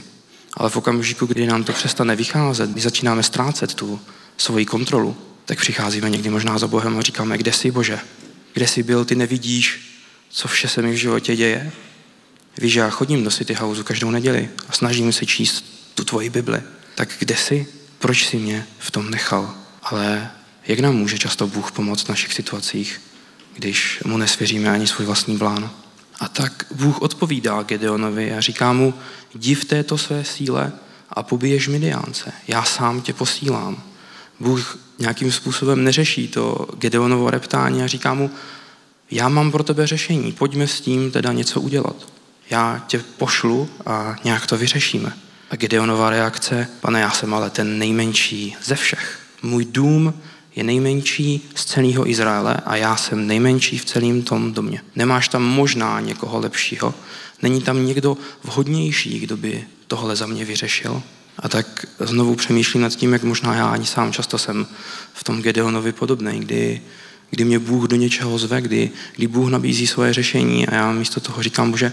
Ale 0.56 0.70
v 0.70 0.76
okamžiku, 0.76 1.26
kdy 1.26 1.46
nám 1.46 1.64
to 1.64 1.72
přestane 1.72 2.16
vycházet, 2.16 2.70
kdy 2.70 2.80
začínáme 2.80 3.22
ztrácet 3.22 3.74
tu 3.74 4.00
svoji 4.36 4.66
kontrolu, 4.66 5.16
tak 5.44 5.58
přicházíme 5.58 6.10
někdy 6.10 6.30
možná 6.30 6.58
za 6.58 6.66
Bohem 6.66 6.98
a 6.98 7.00
říkáme, 7.00 7.38
kde 7.38 7.52
jsi 7.52 7.70
Bože? 7.70 7.98
Kde 8.52 8.66
jsi 8.66 8.82
byl, 8.82 9.04
ty 9.04 9.14
nevidíš, 9.14 9.94
co 10.30 10.48
vše 10.48 10.68
se 10.68 10.82
mi 10.82 10.92
v 10.92 10.96
životě 10.96 11.36
děje? 11.36 11.72
Víš, 12.58 12.74
já 12.74 12.90
chodím 12.90 13.24
do 13.24 13.30
City 13.30 13.54
Houseu 13.54 13.82
každou 13.82 14.10
neděli 14.10 14.50
a 14.68 14.72
snažím 14.72 15.12
se 15.12 15.26
číst 15.26 15.64
tu 15.94 16.04
tvoji 16.04 16.30
Bibli. 16.30 16.62
Tak 16.94 17.08
kde 17.18 17.36
jsi? 17.36 17.66
Proč 17.98 18.26
jsi 18.26 18.36
mě 18.36 18.66
v 18.78 18.90
tom 18.90 19.10
nechal? 19.10 19.54
Ale 19.82 20.30
jak 20.66 20.78
nám 20.78 20.96
může 20.96 21.18
často 21.18 21.46
Bůh 21.46 21.72
pomoct 21.72 22.02
v 22.02 22.08
našich 22.08 22.32
situacích, 22.32 23.00
když 23.54 24.02
mu 24.04 24.16
nesvěříme 24.16 24.70
ani 24.70 24.86
svůj 24.86 25.06
vlastní 25.06 25.38
plán? 25.38 25.70
A 26.20 26.28
tak 26.28 26.66
Bůh 26.74 27.02
odpovídá 27.02 27.62
Gedeonovi 27.62 28.34
a 28.34 28.40
říká 28.40 28.72
mu, 28.72 28.94
div 29.34 29.64
této 29.64 29.98
své 29.98 30.24
síle 30.24 30.72
a 31.10 31.22
pobiješ 31.22 31.68
Midiánce. 31.68 32.32
Já 32.48 32.64
sám 32.64 33.00
tě 33.00 33.12
posílám. 33.12 33.82
Bůh 34.40 34.78
nějakým 34.98 35.32
způsobem 35.32 35.84
neřeší 35.84 36.28
to 36.28 36.68
Gedeonovo 36.78 37.30
reptání 37.30 37.82
a 37.82 37.86
říká 37.86 38.14
mu, 38.14 38.30
já 39.10 39.28
mám 39.28 39.52
pro 39.52 39.62
tebe 39.62 39.86
řešení, 39.86 40.32
pojďme 40.32 40.66
s 40.66 40.80
tím 40.80 41.10
teda 41.10 41.32
něco 41.32 41.60
udělat. 41.60 41.96
Já 42.50 42.84
tě 42.86 42.98
pošlu 42.98 43.68
a 43.86 44.16
nějak 44.24 44.46
to 44.46 44.58
vyřešíme. 44.58 45.12
A 45.50 45.56
Gideonova 45.56 46.10
reakce, 46.10 46.68
pane, 46.80 47.00
já 47.00 47.10
jsem 47.10 47.34
ale 47.34 47.50
ten 47.50 47.78
nejmenší 47.78 48.56
ze 48.64 48.74
všech. 48.74 49.18
Můj 49.42 49.64
dům 49.64 50.14
je 50.56 50.64
nejmenší 50.64 51.48
z 51.54 51.64
celého 51.64 52.10
Izraele 52.10 52.56
a 52.66 52.76
já 52.76 52.96
jsem 52.96 53.26
nejmenší 53.26 53.78
v 53.78 53.84
celém 53.84 54.22
tom 54.22 54.52
domě. 54.52 54.80
Nemáš 54.96 55.28
tam 55.28 55.42
možná 55.42 56.00
někoho 56.00 56.40
lepšího, 56.40 56.94
není 57.42 57.62
tam 57.62 57.86
někdo 57.86 58.16
vhodnější, 58.44 59.20
kdo 59.20 59.36
by 59.36 59.64
tohle 59.86 60.16
za 60.16 60.26
mě 60.26 60.44
vyřešil. 60.44 61.02
A 61.38 61.48
tak 61.48 61.86
znovu 62.00 62.34
přemýšlím 62.34 62.82
nad 62.82 62.94
tím, 62.94 63.12
jak 63.12 63.22
možná 63.22 63.54
já 63.54 63.66
ani 63.66 63.86
sám 63.86 64.12
často 64.12 64.38
jsem 64.38 64.66
v 65.12 65.24
tom 65.24 65.42
Gedeonovi 65.42 65.92
podobný, 65.92 66.40
kdy, 66.40 66.82
kdy 67.30 67.44
mě 67.44 67.58
Bůh 67.58 67.88
do 67.88 67.96
něčeho 67.96 68.38
zve, 68.38 68.60
kdy, 68.60 68.90
kdy 69.16 69.26
Bůh 69.26 69.50
nabízí 69.50 69.86
svoje 69.86 70.12
řešení 70.12 70.68
a 70.68 70.74
já 70.74 70.92
místo 70.92 71.20
toho 71.20 71.42
říkám, 71.42 71.70
Bože, 71.70 71.92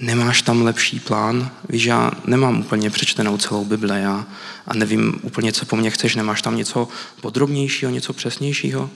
nemáš 0.00 0.42
tam 0.42 0.62
lepší 0.62 1.00
plán? 1.00 1.50
Víš, 1.68 1.84
já 1.84 2.10
nemám 2.26 2.60
úplně 2.60 2.90
přečtenou 2.90 3.38
celou 3.38 3.64
Bibli 3.64 4.02
já, 4.02 4.26
a 4.66 4.74
nevím 4.74 5.20
úplně, 5.22 5.52
co 5.52 5.66
po 5.66 5.76
mně 5.76 5.90
chceš. 5.90 6.14
Nemáš 6.14 6.42
tam 6.42 6.56
něco 6.56 6.88
podrobnějšího, 7.20 7.90
něco 7.90 8.12
přesnějšího? 8.12 8.90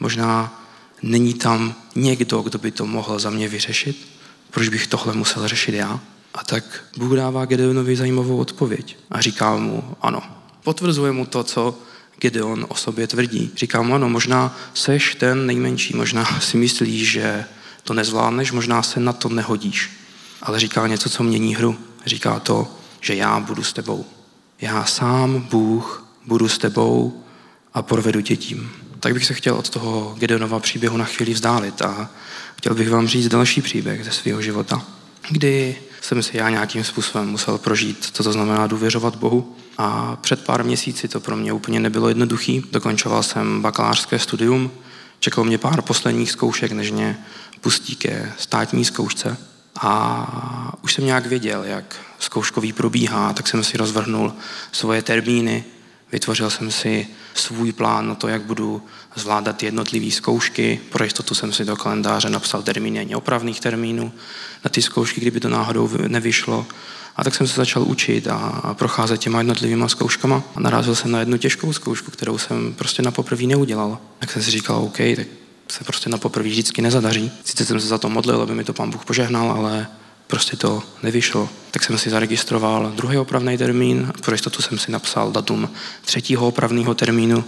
Možná 0.00 0.62
není 1.02 1.34
tam 1.34 1.74
někdo, 1.94 2.42
kdo 2.42 2.58
by 2.58 2.70
to 2.70 2.86
mohl 2.86 3.18
za 3.18 3.30
mě 3.30 3.48
vyřešit? 3.48 4.08
Proč 4.50 4.68
bych 4.68 4.86
tohle 4.86 5.14
musel 5.14 5.48
řešit 5.48 5.74
já? 5.74 6.00
A 6.34 6.44
tak 6.44 6.84
Bůh 6.96 7.16
dává 7.16 7.44
Gedeonovi 7.44 7.96
zajímavou 7.96 8.36
odpověď 8.36 8.96
a 9.10 9.20
říká 9.20 9.56
mu 9.56 9.84
ano. 10.02 10.22
Potvrzuje 10.64 11.12
mu 11.12 11.26
to, 11.26 11.44
co 11.44 11.78
Gedeon 12.18 12.66
o 12.68 12.74
sobě 12.74 13.06
tvrdí. 13.06 13.50
Říká 13.56 13.82
mu 13.82 13.94
ano, 13.94 14.08
možná 14.08 14.56
seš 14.74 15.14
ten 15.14 15.46
nejmenší, 15.46 15.96
možná 15.96 16.24
si 16.40 16.56
myslíš, 16.56 17.10
že 17.10 17.44
to 17.84 17.94
nezvládneš, 17.94 18.52
možná 18.52 18.82
se 18.82 19.00
na 19.00 19.12
to 19.12 19.28
nehodíš 19.28 20.05
ale 20.42 20.60
říká 20.60 20.86
něco, 20.86 21.10
co 21.10 21.22
mění 21.22 21.54
hru. 21.54 21.76
Říká 22.06 22.40
to, 22.40 22.68
že 23.00 23.14
já 23.14 23.40
budu 23.40 23.64
s 23.64 23.72
tebou. 23.72 24.04
Já 24.60 24.84
sám, 24.84 25.40
Bůh, 25.40 26.06
budu 26.26 26.48
s 26.48 26.58
tebou 26.58 27.22
a 27.74 27.82
provedu 27.82 28.20
tě 28.20 28.36
tím. 28.36 28.70
Tak 29.00 29.14
bych 29.14 29.26
se 29.26 29.34
chtěl 29.34 29.54
od 29.54 29.70
toho 29.70 30.14
Gedeonova 30.18 30.60
příběhu 30.60 30.96
na 30.96 31.04
chvíli 31.04 31.32
vzdálit 31.34 31.82
a 31.82 32.10
chtěl 32.56 32.74
bych 32.74 32.90
vám 32.90 33.08
říct 33.08 33.28
další 33.28 33.62
příběh 33.62 34.04
ze 34.04 34.10
svého 34.10 34.42
života, 34.42 34.82
kdy 35.30 35.76
jsem 36.00 36.22
si 36.22 36.36
já 36.36 36.50
nějakým 36.50 36.84
způsobem 36.84 37.28
musel 37.28 37.58
prožít, 37.58 38.08
co 38.12 38.22
to 38.22 38.32
znamená 38.32 38.66
důvěřovat 38.66 39.16
Bohu. 39.16 39.56
A 39.78 40.16
před 40.16 40.44
pár 40.44 40.64
měsíci 40.64 41.08
to 41.08 41.20
pro 41.20 41.36
mě 41.36 41.52
úplně 41.52 41.80
nebylo 41.80 42.08
jednoduchý. 42.08 42.64
Dokončoval 42.72 43.22
jsem 43.22 43.62
bakalářské 43.62 44.18
studium, 44.18 44.70
čekalo 45.20 45.44
mě 45.44 45.58
pár 45.58 45.82
posledních 45.82 46.32
zkoušek, 46.32 46.72
než 46.72 46.90
mě 46.90 47.18
pustí 47.60 47.96
ke 47.96 48.32
státní 48.38 48.84
zkoušce. 48.84 49.36
A 49.80 50.78
už 50.82 50.94
jsem 50.94 51.06
nějak 51.06 51.26
věděl, 51.26 51.64
jak 51.64 51.96
zkouškový 52.18 52.72
probíhá, 52.72 53.32
tak 53.32 53.48
jsem 53.48 53.64
si 53.64 53.76
rozvrhnul 53.76 54.32
svoje 54.72 55.02
termíny, 55.02 55.64
vytvořil 56.12 56.50
jsem 56.50 56.70
si 56.70 57.06
svůj 57.34 57.72
plán 57.72 58.08
na 58.08 58.14
to, 58.14 58.28
jak 58.28 58.42
budu 58.42 58.82
zvládat 59.14 59.62
jednotlivé 59.62 60.10
zkoušky. 60.10 60.80
Pro 60.90 61.04
jistotu 61.04 61.34
jsem 61.34 61.52
si 61.52 61.64
do 61.64 61.76
kalendáře 61.76 62.30
napsal 62.30 62.62
termíny 62.62 63.14
opravných 63.14 63.60
termínů 63.60 64.12
na 64.64 64.68
ty 64.68 64.82
zkoušky, 64.82 65.20
kdyby 65.20 65.40
to 65.40 65.48
náhodou 65.48 65.90
nevyšlo. 66.08 66.66
A 67.16 67.24
tak 67.24 67.34
jsem 67.34 67.46
se 67.46 67.56
začal 67.56 67.82
učit 67.82 68.28
a 68.28 68.74
procházet 68.78 69.20
těma 69.20 69.38
jednotlivými 69.38 69.84
zkouškama. 69.88 70.42
A 70.54 70.60
narazil 70.60 70.94
jsem 70.94 71.10
na 71.10 71.20
jednu 71.20 71.36
těžkou 71.36 71.72
zkoušku, 71.72 72.10
kterou 72.10 72.38
jsem 72.38 72.74
prostě 72.74 73.02
na 73.02 73.10
poprvé 73.10 73.42
neudělal. 73.42 73.98
Tak 74.18 74.30
jsem 74.30 74.42
si 74.42 74.50
říkal, 74.50 74.76
OK, 74.76 74.96
tak 74.96 75.26
se 75.68 75.84
prostě 75.84 76.10
na 76.10 76.18
poprvé 76.18 76.48
vždycky 76.48 76.82
nezadaří. 76.82 77.32
Sice 77.44 77.64
jsem 77.64 77.80
se 77.80 77.86
za 77.86 77.98
to 77.98 78.08
modlil, 78.08 78.42
aby 78.42 78.54
mi 78.54 78.64
to 78.64 78.72
pán 78.72 78.90
Bůh 78.90 79.04
požehnal, 79.04 79.50
ale 79.50 79.86
prostě 80.26 80.56
to 80.56 80.82
nevyšlo. 81.02 81.48
Tak 81.70 81.84
jsem 81.84 81.98
si 81.98 82.10
zaregistroval 82.10 82.92
druhý 82.96 83.18
opravný 83.18 83.58
termín, 83.58 84.12
pro 84.24 84.34
jistotu 84.34 84.62
jsem 84.62 84.78
si 84.78 84.92
napsal 84.92 85.32
datum 85.32 85.68
třetího 86.04 86.48
opravného 86.48 86.94
termínu, 86.94 87.44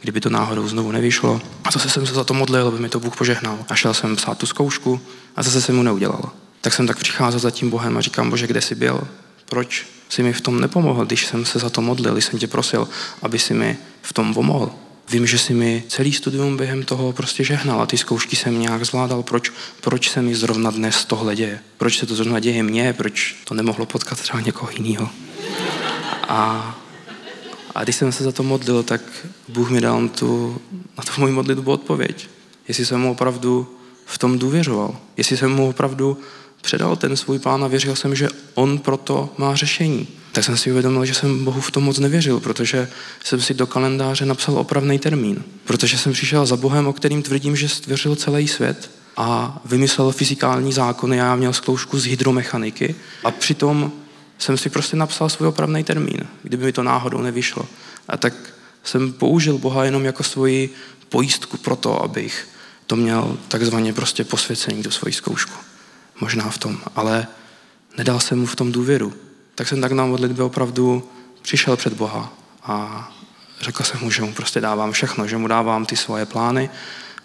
kdyby 0.00 0.20
to 0.20 0.30
náhodou 0.30 0.68
znovu 0.68 0.92
nevyšlo. 0.92 1.40
A 1.64 1.70
zase 1.70 1.90
jsem 1.90 2.06
se 2.06 2.14
za 2.14 2.24
to 2.24 2.34
modlil, 2.34 2.68
aby 2.68 2.78
mi 2.78 2.88
to 2.88 3.00
Bůh 3.00 3.16
požehnal. 3.16 3.58
A 3.68 3.74
šel 3.74 3.94
jsem 3.94 4.16
psát 4.16 4.38
tu 4.38 4.46
zkoušku 4.46 5.00
a 5.36 5.42
zase 5.42 5.62
jsem 5.62 5.76
mu 5.76 5.82
neudělal. 5.82 6.30
Tak 6.60 6.74
jsem 6.74 6.86
tak 6.86 6.98
přicházel 6.98 7.40
za 7.40 7.50
tím 7.50 7.70
Bohem 7.70 7.96
a 7.96 8.00
říkám, 8.00 8.30
Bože, 8.30 8.46
kde 8.46 8.60
jsi 8.60 8.74
byl? 8.74 9.08
Proč 9.44 9.86
jsi 10.08 10.22
mi 10.22 10.32
v 10.32 10.40
tom 10.40 10.60
nepomohl, 10.60 11.06
když 11.06 11.26
jsem 11.26 11.44
se 11.44 11.58
za 11.58 11.70
to 11.70 11.80
modlil, 11.80 12.12
když 12.12 12.24
jsem 12.24 12.38
tě 12.38 12.46
prosil, 12.46 12.88
aby 13.22 13.38
si 13.38 13.54
mi 13.54 13.78
v 14.02 14.12
tom 14.12 14.34
pomohl? 14.34 14.70
Vím, 15.10 15.26
že 15.26 15.38
si 15.38 15.54
mi 15.54 15.84
celý 15.88 16.12
studium 16.12 16.56
během 16.56 16.82
toho 16.82 17.12
prostě 17.12 17.44
žehnal 17.44 17.82
a 17.82 17.86
ty 17.86 17.98
zkoušky 17.98 18.36
jsem 18.36 18.60
nějak 18.60 18.84
zvládal. 18.84 19.22
Proč, 19.22 19.52
proč 19.80 20.10
se 20.10 20.22
mi 20.22 20.34
zrovna 20.34 20.70
dnes 20.70 21.04
tohle 21.04 21.36
děje? 21.36 21.60
Proč 21.78 21.98
se 21.98 22.06
to 22.06 22.14
zrovna 22.14 22.40
děje 22.40 22.62
mně? 22.62 22.92
Proč 22.92 23.36
to 23.44 23.54
nemohlo 23.54 23.86
potkat 23.86 24.20
třeba 24.20 24.40
někoho 24.40 24.70
jiného? 24.72 25.08
A, 26.28 26.74
a 27.74 27.84
když 27.84 27.96
jsem 27.96 28.12
se 28.12 28.24
za 28.24 28.32
to 28.32 28.42
modlil, 28.42 28.82
tak 28.82 29.00
Bůh 29.48 29.70
mi 29.70 29.80
dal 29.80 30.08
tu, 30.08 30.60
na 30.98 31.04
tu 31.04 31.20
moji 31.20 31.32
modlitbu 31.32 31.72
odpověď. 31.72 32.28
Jestli 32.68 32.86
jsem 32.86 33.00
mu 33.00 33.10
opravdu 33.10 33.76
v 34.06 34.18
tom 34.18 34.38
důvěřoval. 34.38 34.96
Jestli 35.16 35.36
jsem 35.36 35.50
mu 35.50 35.68
opravdu 35.68 36.18
předal 36.62 36.96
ten 36.96 37.16
svůj 37.16 37.38
plán 37.38 37.64
a 37.64 37.68
věřil 37.68 37.96
jsem, 37.96 38.14
že 38.14 38.28
on 38.54 38.78
proto 38.78 39.34
má 39.38 39.54
řešení 39.54 40.08
tak 40.32 40.44
jsem 40.44 40.56
si 40.56 40.70
uvědomil, 40.70 41.04
že 41.04 41.14
jsem 41.14 41.44
Bohu 41.44 41.60
v 41.60 41.70
tom 41.70 41.84
moc 41.84 41.98
nevěřil, 41.98 42.40
protože 42.40 42.88
jsem 43.24 43.40
si 43.40 43.54
do 43.54 43.66
kalendáře 43.66 44.26
napsal 44.26 44.58
opravný 44.58 44.98
termín. 44.98 45.44
Protože 45.64 45.98
jsem 45.98 46.12
přišel 46.12 46.46
za 46.46 46.56
Bohem, 46.56 46.86
o 46.86 46.92
kterým 46.92 47.22
tvrdím, 47.22 47.56
že 47.56 47.68
stvěřil 47.68 48.16
celý 48.16 48.48
svět 48.48 48.90
a 49.16 49.60
vymyslel 49.64 50.12
fyzikální 50.12 50.72
zákony. 50.72 51.16
Já 51.16 51.36
měl 51.36 51.52
zkoušku 51.52 51.98
z 51.98 52.04
hydromechaniky 52.04 52.94
a 53.24 53.30
přitom 53.30 53.92
jsem 54.38 54.58
si 54.58 54.70
prostě 54.70 54.96
napsal 54.96 55.28
svůj 55.28 55.48
opravný 55.48 55.84
termín, 55.84 56.20
kdyby 56.42 56.64
mi 56.64 56.72
to 56.72 56.82
náhodou 56.82 57.18
nevyšlo. 57.18 57.66
A 58.08 58.16
tak 58.16 58.34
jsem 58.84 59.12
použil 59.12 59.58
Boha 59.58 59.84
jenom 59.84 60.04
jako 60.04 60.22
svoji 60.22 60.74
pojistku 61.08 61.56
pro 61.56 61.76
to, 61.76 62.02
abych 62.02 62.48
to 62.86 62.96
měl 62.96 63.38
takzvaně 63.48 63.92
prostě 63.92 64.24
posvěcení 64.24 64.82
do 64.82 64.90
svojí 64.90 65.12
zkoušku. 65.12 65.54
Možná 66.20 66.50
v 66.50 66.58
tom, 66.58 66.80
ale 66.96 67.26
nedal 67.98 68.20
jsem 68.20 68.40
mu 68.40 68.46
v 68.46 68.56
tom 68.56 68.72
důvěru 68.72 69.12
tak 69.54 69.68
jsem 69.68 69.80
tak 69.80 69.92
na 69.92 70.06
modlitbě 70.06 70.44
opravdu 70.44 71.08
přišel 71.42 71.76
před 71.76 71.92
Boha 71.92 72.32
a 72.62 73.08
řekl 73.60 73.82
jsem 73.82 74.00
mu, 74.00 74.10
že 74.10 74.22
mu 74.22 74.32
prostě 74.32 74.60
dávám 74.60 74.92
všechno, 74.92 75.28
že 75.28 75.36
mu 75.36 75.48
dávám 75.48 75.86
ty 75.86 75.96
svoje 75.96 76.26
plány, 76.26 76.70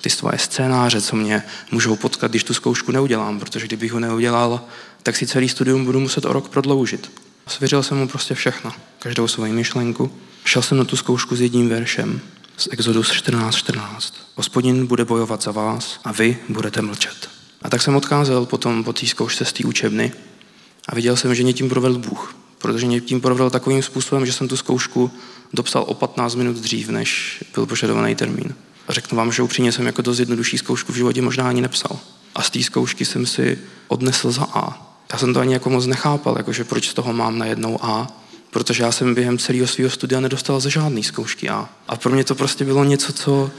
ty 0.01 0.09
svoje 0.09 0.37
scénáře, 0.37 1.01
co 1.01 1.15
mě 1.15 1.43
můžou 1.71 1.95
potkat, 1.95 2.31
když 2.31 2.43
tu 2.43 2.53
zkoušku 2.53 2.91
neudělám, 2.91 3.39
protože 3.39 3.65
kdybych 3.65 3.91
ho 3.91 3.99
neudělal, 3.99 4.61
tak 5.03 5.15
si 5.15 5.27
celý 5.27 5.49
studium 5.49 5.85
budu 5.85 5.99
muset 5.99 6.25
o 6.25 6.33
rok 6.33 6.49
prodloužit. 6.49 7.11
Svěřil 7.47 7.83
jsem 7.83 7.97
mu 7.97 8.07
prostě 8.07 8.35
všechno, 8.35 8.73
každou 8.99 9.27
svou 9.27 9.45
myšlenku. 9.45 10.11
Šel 10.45 10.61
jsem 10.61 10.77
na 10.77 10.83
tu 10.83 10.95
zkoušku 10.95 11.35
s 11.35 11.41
jedním 11.41 11.69
veršem 11.69 12.21
z 12.57 12.67
Exodus 12.71 13.11
14.14. 13.11 13.51
14. 13.51 14.13
Hospodin 14.35 14.87
bude 14.87 15.05
bojovat 15.05 15.43
za 15.43 15.51
vás 15.51 15.99
a 16.03 16.11
vy 16.11 16.37
budete 16.49 16.81
mlčet. 16.81 17.29
A 17.61 17.69
tak 17.69 17.81
jsem 17.81 17.95
odcházel 17.95 18.45
potom 18.45 18.83
po 18.83 18.93
té 18.93 19.05
zkoušce 19.05 19.45
z 19.45 19.53
té 19.53 19.65
učebny 19.65 20.11
a 20.87 20.95
viděl 20.95 21.15
jsem, 21.17 21.35
že 21.35 21.43
mě 21.43 21.53
tím 21.53 21.69
provedl 21.69 21.97
Bůh. 21.97 22.35
Protože 22.57 22.85
mě 22.85 23.01
tím 23.01 23.21
provedl 23.21 23.49
takovým 23.49 23.83
způsobem, 23.83 24.25
že 24.25 24.33
jsem 24.33 24.47
tu 24.47 24.57
zkoušku 24.57 25.11
dopsal 25.53 25.85
o 25.87 25.93
15 25.93 26.35
minut 26.35 26.57
dřív, 26.57 26.89
než 26.89 27.43
byl 27.55 27.65
požadovaný 27.65 28.15
termín. 28.15 28.55
A 28.87 28.93
řeknu 28.93 29.17
vám, 29.17 29.31
že 29.31 29.41
upřímně 29.41 29.71
jsem 29.71 29.85
jako 29.85 30.01
dost 30.01 30.19
jednodušší 30.19 30.57
zkoušku 30.57 30.91
v 30.91 30.95
životě 30.95 31.21
možná 31.21 31.49
ani 31.49 31.61
nepsal. 31.61 31.99
A 32.35 32.41
z 32.41 32.49
té 32.49 32.63
zkoušky 32.63 33.05
jsem 33.05 33.25
si 33.25 33.59
odnesl 33.87 34.31
za 34.31 34.43
A. 34.53 34.83
Já 35.13 35.19
jsem 35.19 35.33
to 35.33 35.39
ani 35.39 35.53
jako 35.53 35.69
moc 35.69 35.85
nechápal, 35.85 36.35
jakože 36.37 36.63
proč 36.63 36.89
z 36.89 36.93
toho 36.93 37.13
mám 37.13 37.37
na 37.37 37.45
jednou 37.45 37.79
A, 37.81 38.07
protože 38.51 38.83
já 38.83 38.91
jsem 38.91 39.15
během 39.15 39.37
celého 39.37 39.67
svého 39.67 39.89
studia 39.89 40.21
nedostal 40.21 40.59
ze 40.59 40.69
žádné 40.69 41.03
zkoušky 41.03 41.49
A. 41.49 41.69
A 41.87 41.95
pro 41.95 42.11
mě 42.11 42.23
to 42.23 42.35
prostě 42.35 42.65
bylo 42.65 42.83
něco, 42.83 43.13
co, 43.13 43.51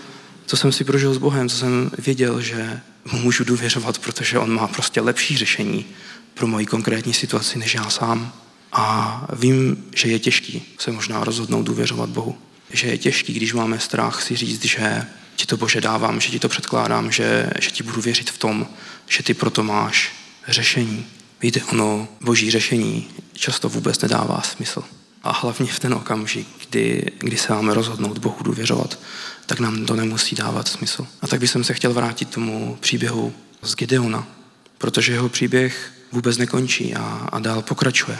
co 0.46 0.56
jsem 0.56 0.72
si 0.72 0.84
prožil 0.84 1.14
s 1.14 1.18
Bohem, 1.18 1.48
co 1.48 1.56
jsem 1.56 1.90
věděl, 1.98 2.40
že 2.40 2.80
mu 3.12 3.18
můžu 3.18 3.44
důvěřovat, 3.44 3.98
protože 3.98 4.38
on 4.38 4.54
má 4.54 4.66
prostě 4.66 5.00
lepší 5.00 5.36
řešení 5.36 5.84
pro 6.38 6.46
moji 6.46 6.66
konkrétní 6.66 7.14
situaci 7.14 7.58
než 7.58 7.74
já 7.74 7.90
sám. 7.90 8.32
A 8.72 9.26
vím, 9.32 9.84
že 9.94 10.08
je 10.08 10.18
těžký 10.18 10.62
se 10.78 10.92
možná 10.92 11.24
rozhodnout 11.24 11.62
důvěřovat 11.62 12.08
Bohu. 12.10 12.38
Že 12.70 12.86
je 12.86 12.98
těžký, 12.98 13.32
když 13.32 13.52
máme 13.52 13.78
strach 13.78 14.22
si 14.22 14.36
říct, 14.36 14.64
že 14.64 15.06
ti 15.36 15.46
to 15.46 15.56
Bože 15.56 15.80
dávám, 15.80 16.20
že 16.20 16.30
ti 16.30 16.38
to 16.38 16.48
předkládám, 16.48 17.12
že, 17.12 17.50
že 17.60 17.70
ti 17.70 17.82
budu 17.82 18.00
věřit 18.00 18.30
v 18.30 18.38
tom, 18.38 18.66
že 19.08 19.22
ty 19.22 19.34
proto 19.34 19.62
máš 19.62 20.12
řešení. 20.48 21.06
Víte, 21.42 21.60
ono, 21.62 22.08
boží 22.20 22.50
řešení 22.50 23.08
často 23.32 23.68
vůbec 23.68 24.00
nedává 24.00 24.40
smysl. 24.40 24.82
A 25.22 25.32
hlavně 25.32 25.72
v 25.72 25.80
ten 25.80 25.94
okamžik, 25.94 26.48
kdy, 26.68 27.04
kdy 27.18 27.36
se 27.36 27.52
máme 27.52 27.74
rozhodnout 27.74 28.18
Bohu 28.18 28.36
důvěřovat, 28.40 28.98
tak 29.46 29.60
nám 29.60 29.86
to 29.86 29.96
nemusí 29.96 30.36
dávat 30.36 30.68
smysl. 30.68 31.06
A 31.22 31.26
tak 31.26 31.40
bych 31.40 31.50
se 31.62 31.74
chtěl 31.74 31.92
vrátit 31.92 32.30
tomu 32.30 32.78
příběhu 32.80 33.32
z 33.62 33.74
Gideona, 33.74 34.26
protože 34.78 35.12
jeho 35.12 35.28
příběh 35.28 35.97
vůbec 36.12 36.38
nekončí 36.38 36.94
a, 36.94 37.28
a 37.32 37.38
dál 37.38 37.62
pokračuje. 37.62 38.18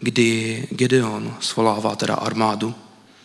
Kdy 0.00 0.66
Gideon 0.70 1.36
svolává 1.40 1.96
teda 1.96 2.14
armádu, 2.14 2.74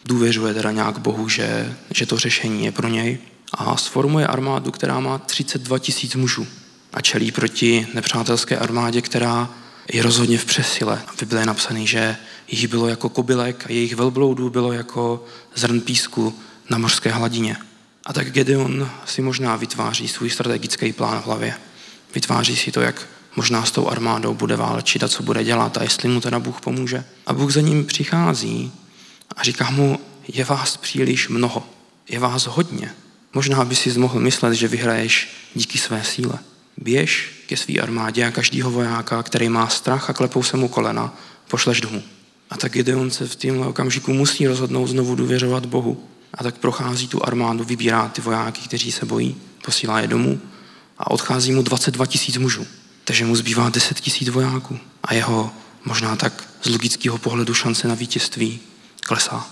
důvěřuje 0.06 0.54
teda 0.54 0.72
nějak 0.72 1.00
Bohu, 1.00 1.30
že, 1.30 1.76
že 1.94 2.06
to 2.06 2.18
řešení 2.18 2.66
je 2.66 2.72
pro 2.72 2.88
něj 2.88 3.18
a 3.54 3.78
sformuje 3.78 4.28
armádu, 4.28 4.72
která 4.72 5.00
má 5.00 5.18
32 5.18 5.80
tisíc 5.80 6.16
mužů 6.16 6.48
a 6.94 7.02
čelí 7.02 7.32
proti 7.32 7.88
nepřátelské 7.94 8.58
armádě, 8.58 9.02
která 9.02 9.50
je 9.94 10.04
rozhodně 10.04 10.38
v 10.38 10.46
přesile. 10.46 11.02
V 11.16 11.20
Bibli 11.20 11.40
je 11.40 11.46
napsaný, 11.46 11.88
že 11.88 12.18
jich 12.48 12.68
bylo 12.68 12.88
jako 12.88 13.10
kobylek 13.10 13.66
a 13.66 13.72
jejich 13.72 13.96
velbloudů 13.96 14.50
bylo 14.50 14.74
jako 14.74 15.26
zrn 15.56 15.82
písku 15.82 16.40
na 16.70 16.78
mořské 16.78 17.12
hladině. 17.12 17.58
A 18.06 18.14
tak 18.14 18.32
Gedeon 18.32 18.90
si 19.06 19.22
možná 19.22 19.56
vytváří 19.56 20.08
svůj 20.08 20.30
strategický 20.30 20.94
plán 20.94 21.22
v 21.22 21.26
hlavě. 21.26 21.54
Vytváří 22.16 22.56
si 22.56 22.72
to, 22.72 22.82
jak 22.82 23.08
možná 23.38 23.66
s 23.66 23.72
tou 23.72 23.90
armádou 23.90 24.34
bude 24.34 24.56
válčit 24.56 25.04
a 25.04 25.08
co 25.08 25.24
bude 25.24 25.44
dělat 25.44 25.78
a 25.78 25.84
jestli 25.84 26.10
mu 26.10 26.22
teda 26.22 26.40
Bůh 26.40 26.62
pomůže. 26.62 27.06
A 27.26 27.34
Bůh 27.34 27.52
za 27.52 27.62
ním 27.62 27.86
přichází 27.86 28.72
a 29.36 29.44
říká 29.44 29.70
mu, 29.70 30.00
je 30.28 30.46
vás 30.46 30.78
příliš 30.78 31.30
mnoho, 31.30 31.64
je 32.10 32.20
vás 32.20 32.46
hodně. 32.46 32.92
Možná 33.34 33.66
by 33.66 33.76
si 33.76 34.00
mohl 34.00 34.20
myslet, 34.20 34.54
že 34.54 34.68
vyhraješ 34.68 35.28
díky 35.56 35.78
své 35.78 36.04
síle. 36.04 36.40
Běž 36.78 37.30
ke 37.48 37.58
své 37.58 37.80
armádě 37.80 38.26
a 38.26 38.32
každýho 38.32 38.72
vojáka, 38.72 39.24
který 39.24 39.50
má 39.50 39.68
strach 39.68 40.10
a 40.10 40.14
klepou 40.14 40.44
se 40.44 40.58
mu 40.58 40.68
kolena, 40.68 41.18
pošleš 41.48 41.82
domů. 41.82 42.04
A 42.50 42.58
tak 42.58 42.72
Gideon 42.72 43.12
se 43.12 43.28
v 43.28 43.36
tomhle 43.36 43.68
okamžiku 43.68 44.14
musí 44.14 44.48
rozhodnout 44.48 44.88
znovu 44.88 45.16
důvěřovat 45.16 45.66
Bohu. 45.66 46.04
A 46.34 46.44
tak 46.44 46.58
prochází 46.58 47.08
tu 47.08 47.26
armádu, 47.26 47.64
vybírá 47.64 48.10
ty 48.10 48.22
vojáky, 48.22 48.62
kteří 48.62 48.92
se 48.92 49.06
bojí, 49.06 49.36
posílá 49.66 50.00
je 50.00 50.08
domů 50.08 50.42
a 50.98 51.12
odchází 51.12 51.52
mu 51.52 51.62
22 51.62 52.06
tisíc 52.06 52.38
mužů. 52.38 52.68
Takže 53.08 53.26
mu 53.26 53.36
zbývá 53.36 53.70
10 53.70 54.00
tisíc 54.00 54.30
vojáků. 54.30 54.80
A 55.04 55.14
jeho 55.14 55.52
možná 55.86 56.16
tak 56.16 56.50
z 56.64 56.70
logického 56.70 57.18
pohledu 57.18 57.54
šance 57.54 57.88
na 57.88 57.96
vítězství 57.96 58.60
klesá. 59.02 59.48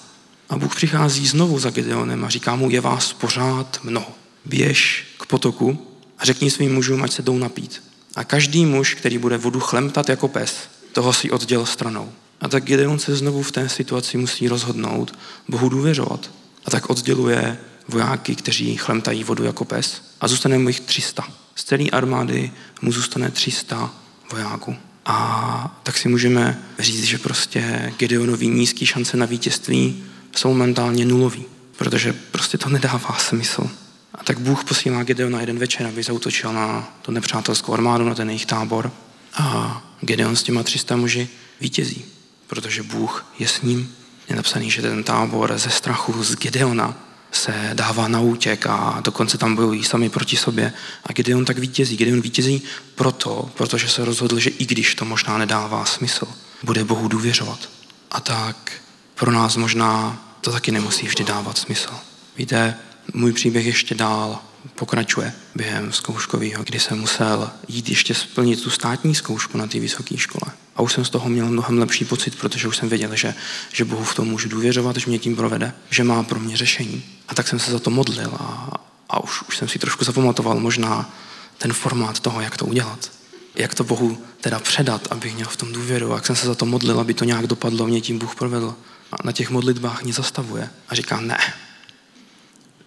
A 0.49 0.57
Bůh 0.57 0.75
přichází 0.75 1.27
znovu 1.27 1.59
za 1.59 1.69
Gedeonem 1.69 2.25
a 2.25 2.29
říká 2.29 2.55
mu, 2.55 2.69
je 2.69 2.81
vás 2.81 3.13
pořád 3.13 3.79
mnoho. 3.83 4.07
Běž 4.45 5.07
k 5.19 5.25
potoku 5.25 5.87
a 6.19 6.25
řekni 6.25 6.51
svým 6.51 6.73
mužům, 6.73 7.03
ať 7.03 7.13
se 7.13 7.21
jdou 7.21 7.37
napít. 7.37 7.83
A 8.15 8.23
každý 8.23 8.65
muž, 8.65 8.93
který 8.93 9.17
bude 9.17 9.37
vodu 9.37 9.59
chlemtat 9.59 10.09
jako 10.09 10.27
pes, 10.27 10.55
toho 10.91 11.13
si 11.13 11.31
odděl 11.31 11.65
stranou. 11.65 12.11
A 12.41 12.47
tak 12.47 12.63
Gedeon 12.63 12.99
se 12.99 13.15
znovu 13.15 13.43
v 13.43 13.51
té 13.51 13.69
situaci 13.69 14.17
musí 14.17 14.47
rozhodnout 14.47 15.19
Bohu 15.47 15.69
důvěřovat. 15.69 16.31
A 16.65 16.71
tak 16.71 16.89
odděluje 16.89 17.57
vojáky, 17.87 18.35
kteří 18.35 18.77
chlemtají 18.77 19.23
vodu 19.23 19.43
jako 19.43 19.65
pes 19.65 20.01
a 20.21 20.27
zůstane 20.27 20.57
mu 20.57 20.67
jich 20.67 20.79
300. 20.79 21.44
Z 21.55 21.63
celé 21.63 21.89
armády 21.89 22.51
mu 22.81 22.91
zůstane 22.91 23.31
300 23.31 23.93
vojáků. 24.31 24.75
A 25.05 25.79
tak 25.83 25.97
si 25.97 26.09
můžeme 26.09 26.61
říct, 26.79 27.03
že 27.03 27.17
prostě 27.17 27.93
Gedeonový 27.97 28.47
nízký 28.47 28.85
šance 28.85 29.17
na 29.17 29.25
vítězství 29.25 30.03
jsou 30.35 30.53
mentálně 30.53 31.05
nulový, 31.05 31.45
protože 31.77 32.13
prostě 32.13 32.57
to 32.57 32.69
nedává 32.69 33.17
smysl. 33.19 33.69
A 34.13 34.23
tak 34.23 34.39
Bůh 34.39 34.63
posílá 34.63 35.03
Gedeona 35.03 35.39
jeden 35.39 35.59
večer, 35.59 35.87
aby 35.87 36.03
zautočil 36.03 36.53
na 36.53 36.97
tu 37.01 37.11
nepřátelskou 37.11 37.73
armádu, 37.73 38.09
na 38.09 38.15
ten 38.15 38.29
jejich 38.29 38.45
tábor. 38.45 38.91
A 39.33 39.81
Gedeon 40.01 40.35
s 40.35 40.43
těma 40.43 40.63
300 40.63 40.95
muži 40.95 41.27
vítězí, 41.61 42.05
protože 42.47 42.83
Bůh 42.83 43.25
je 43.39 43.47
s 43.47 43.61
ním. 43.61 43.95
Je 44.29 44.35
napsaný, 44.35 44.71
že 44.71 44.81
ten 44.81 45.03
tábor 45.03 45.57
ze 45.57 45.69
strachu 45.69 46.23
z 46.23 46.35
Gedeona 46.35 47.04
se 47.35 47.71
dává 47.73 48.07
na 48.07 48.19
útěk 48.19 48.65
a 48.67 49.01
dokonce 49.03 49.37
tam 49.37 49.55
bojují 49.55 49.83
sami 49.83 50.09
proti 50.09 50.37
sobě. 50.37 50.73
A 51.03 51.13
Gedeon 51.13 51.45
tak 51.45 51.57
vítězí. 51.57 51.97
Gedeon 51.97 52.21
vítězí 52.21 52.61
proto, 52.95 53.51
protože 53.57 53.87
se 53.87 54.05
rozhodl, 54.05 54.39
že 54.39 54.49
i 54.49 54.65
když 54.65 54.95
to 54.95 55.05
možná 55.05 55.37
nedává 55.37 55.85
smysl, 55.85 56.27
bude 56.63 56.83
Bohu 56.83 57.07
důvěřovat. 57.07 57.69
A 58.11 58.19
tak 58.19 58.71
pro 59.15 59.31
nás 59.31 59.55
možná 59.55 60.21
to 60.41 60.51
taky 60.51 60.71
nemusí 60.71 61.07
vždy 61.07 61.23
dávat 61.23 61.57
smysl. 61.57 61.93
Víte, 62.37 62.75
můj 63.13 63.33
příběh 63.33 63.65
ještě 63.65 63.95
dál 63.95 64.39
pokračuje 64.75 65.33
během 65.55 65.91
zkouškového, 65.91 66.63
kdy 66.63 66.79
jsem 66.79 66.99
musel 66.99 67.51
jít 67.67 67.89
ještě 67.89 68.13
splnit 68.13 68.63
tu 68.63 68.69
státní 68.69 69.15
zkoušku 69.15 69.57
na 69.57 69.67
té 69.67 69.79
vysoké 69.79 70.17
škole. 70.17 70.51
A 70.75 70.81
už 70.81 70.93
jsem 70.93 71.05
z 71.05 71.09
toho 71.09 71.29
měl 71.29 71.49
mnohem 71.49 71.79
lepší 71.79 72.05
pocit, 72.05 72.35
protože 72.35 72.67
už 72.67 72.77
jsem 72.77 72.89
věděl, 72.89 73.15
že, 73.15 73.33
že 73.73 73.85
Bohu 73.85 74.03
v 74.03 74.15
tom 74.15 74.27
můžu 74.27 74.49
důvěřovat, 74.49 74.97
že 74.97 75.05
mě 75.07 75.19
tím 75.19 75.35
provede, 75.35 75.73
že 75.89 76.03
má 76.03 76.23
pro 76.23 76.39
mě 76.39 76.57
řešení. 76.57 77.03
A 77.27 77.35
tak 77.35 77.47
jsem 77.47 77.59
se 77.59 77.71
za 77.71 77.79
to 77.79 77.89
modlil 77.89 78.31
a, 78.39 78.71
a 79.09 79.23
už, 79.23 79.41
už 79.41 79.57
jsem 79.57 79.67
si 79.67 79.79
trošku 79.79 80.05
zapamatoval 80.05 80.59
možná 80.59 81.13
ten 81.57 81.73
formát 81.73 82.19
toho, 82.19 82.41
jak 82.41 82.57
to 82.57 82.65
udělat. 82.65 83.11
Jak 83.55 83.73
to 83.73 83.83
Bohu 83.83 84.17
teda 84.41 84.59
předat, 84.59 85.07
abych 85.11 85.35
měl 85.35 85.47
v 85.47 85.57
tom 85.57 85.73
důvěru. 85.73 86.11
A 86.11 86.15
jak 86.15 86.25
jsem 86.25 86.35
se 86.35 86.47
za 86.47 86.55
to 86.55 86.65
modlil, 86.65 86.99
aby 86.99 87.13
to 87.13 87.25
nějak 87.25 87.47
dopadlo, 87.47 87.87
mě 87.87 88.01
tím 88.01 88.19
Bůh 88.19 88.35
provedl. 88.35 88.75
A 89.11 89.15
na 89.23 89.31
těch 89.31 89.49
modlitbách 89.49 90.03
mě 90.03 90.13
zastavuje 90.13 90.69
a 90.89 90.95
říká, 90.95 91.21
ne, 91.21 91.37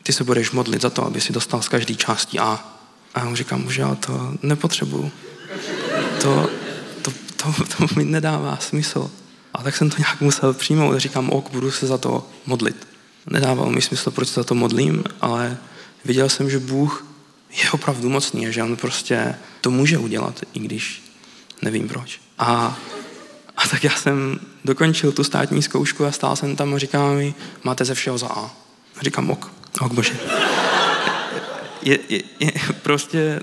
ty 0.03 0.13
se 0.13 0.25
budeš 0.25 0.51
modlit 0.51 0.83
za 0.83 0.91
to, 0.91 1.05
aby 1.05 1.21
si 1.21 1.33
dostal 1.33 1.63
z 1.63 1.69
každé 1.69 1.95
části 1.95 2.39
A. 2.39 2.79
A 3.15 3.21
já 3.21 3.25
mu 3.25 3.37
říkám, 3.37 3.71
že 3.71 3.83
já 3.83 3.95
to 3.95 4.35
nepotřebuju. 4.43 5.13
To, 6.23 6.51
to, 7.43 7.55
to, 7.77 7.87
mi 7.97 8.05
nedává 8.05 8.57
smysl. 8.57 9.11
A 9.55 9.63
tak 9.63 9.77
jsem 9.77 9.91
to 9.91 9.97
nějak 9.99 10.21
musel 10.21 10.55
přijmout. 10.55 10.99
Říkám, 10.99 11.31
ok, 11.31 11.51
budu 11.51 11.71
se 11.71 11.87
za 11.87 11.99
to 11.99 12.27
modlit. 12.47 12.89
Nedával 13.27 13.71
mi 13.71 13.83
smysl, 13.83 14.11
proč 14.11 14.29
se 14.29 14.41
za 14.41 14.45
to 14.45 14.55
modlím, 14.55 15.05
ale 15.21 15.57
viděl 16.05 16.29
jsem, 16.29 16.51
že 16.51 16.59
Bůh 16.59 17.07
je 17.63 17.71
opravdu 17.71 18.09
mocný 18.09 18.47
a 18.47 18.51
že 18.51 18.63
on 18.63 18.77
prostě 18.77 19.35
to 19.61 19.71
může 19.71 19.99
udělat, 19.99 20.41
i 20.55 20.59
když 20.59 21.03
nevím 21.63 21.89
proč. 21.89 22.21
A, 22.39 22.79
a 23.57 23.69
tak 23.69 23.85
já 23.85 23.91
jsem 23.91 24.41
dokončil 24.65 25.13
tu 25.13 25.25
státní 25.25 25.63
zkoušku 25.63 26.05
a 26.05 26.13
stál 26.13 26.37
jsem 26.37 26.57
tam 26.57 26.75
a 26.75 26.79
říkal 26.79 27.15
mi, 27.15 27.35
máte 27.65 27.85
ze 27.85 27.95
všeho 27.95 28.19
za 28.19 28.27
A. 28.27 28.51
A 28.97 29.03
říkám, 29.03 29.31
ok. 29.31 29.51
Ok, 29.81 29.93
bože. 29.93 30.17
Je, 31.83 31.99
je, 32.09 32.23
je 32.41 32.53
prostě 32.83 33.41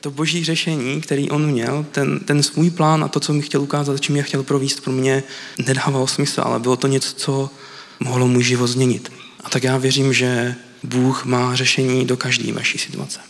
to 0.00 0.10
boží 0.10 0.44
řešení, 0.44 1.00
který 1.00 1.30
on 1.30 1.46
měl, 1.46 1.86
ten, 1.92 2.20
ten 2.20 2.42
svůj 2.42 2.70
plán 2.70 3.04
a 3.04 3.08
to, 3.08 3.20
co 3.20 3.32
mi 3.32 3.42
chtěl 3.42 3.62
ukázat, 3.62 4.00
čím 4.00 4.12
mě 4.12 4.22
chtěl 4.22 4.42
províst, 4.42 4.80
pro 4.80 4.92
mě 4.92 5.22
nedávalo 5.66 6.06
smysl, 6.06 6.40
ale 6.40 6.58
bylo 6.60 6.76
to 6.76 6.86
něco, 6.86 7.14
co 7.14 7.50
mohlo 8.00 8.28
můj 8.28 8.42
život 8.42 8.66
změnit. 8.66 9.12
A 9.44 9.50
tak 9.50 9.64
já 9.64 9.76
věřím, 9.76 10.12
že 10.12 10.54
Bůh 10.82 11.24
má 11.24 11.54
řešení 11.54 12.04
do 12.04 12.16
každé 12.16 12.52
naší 12.52 12.78
situace. 12.78 13.20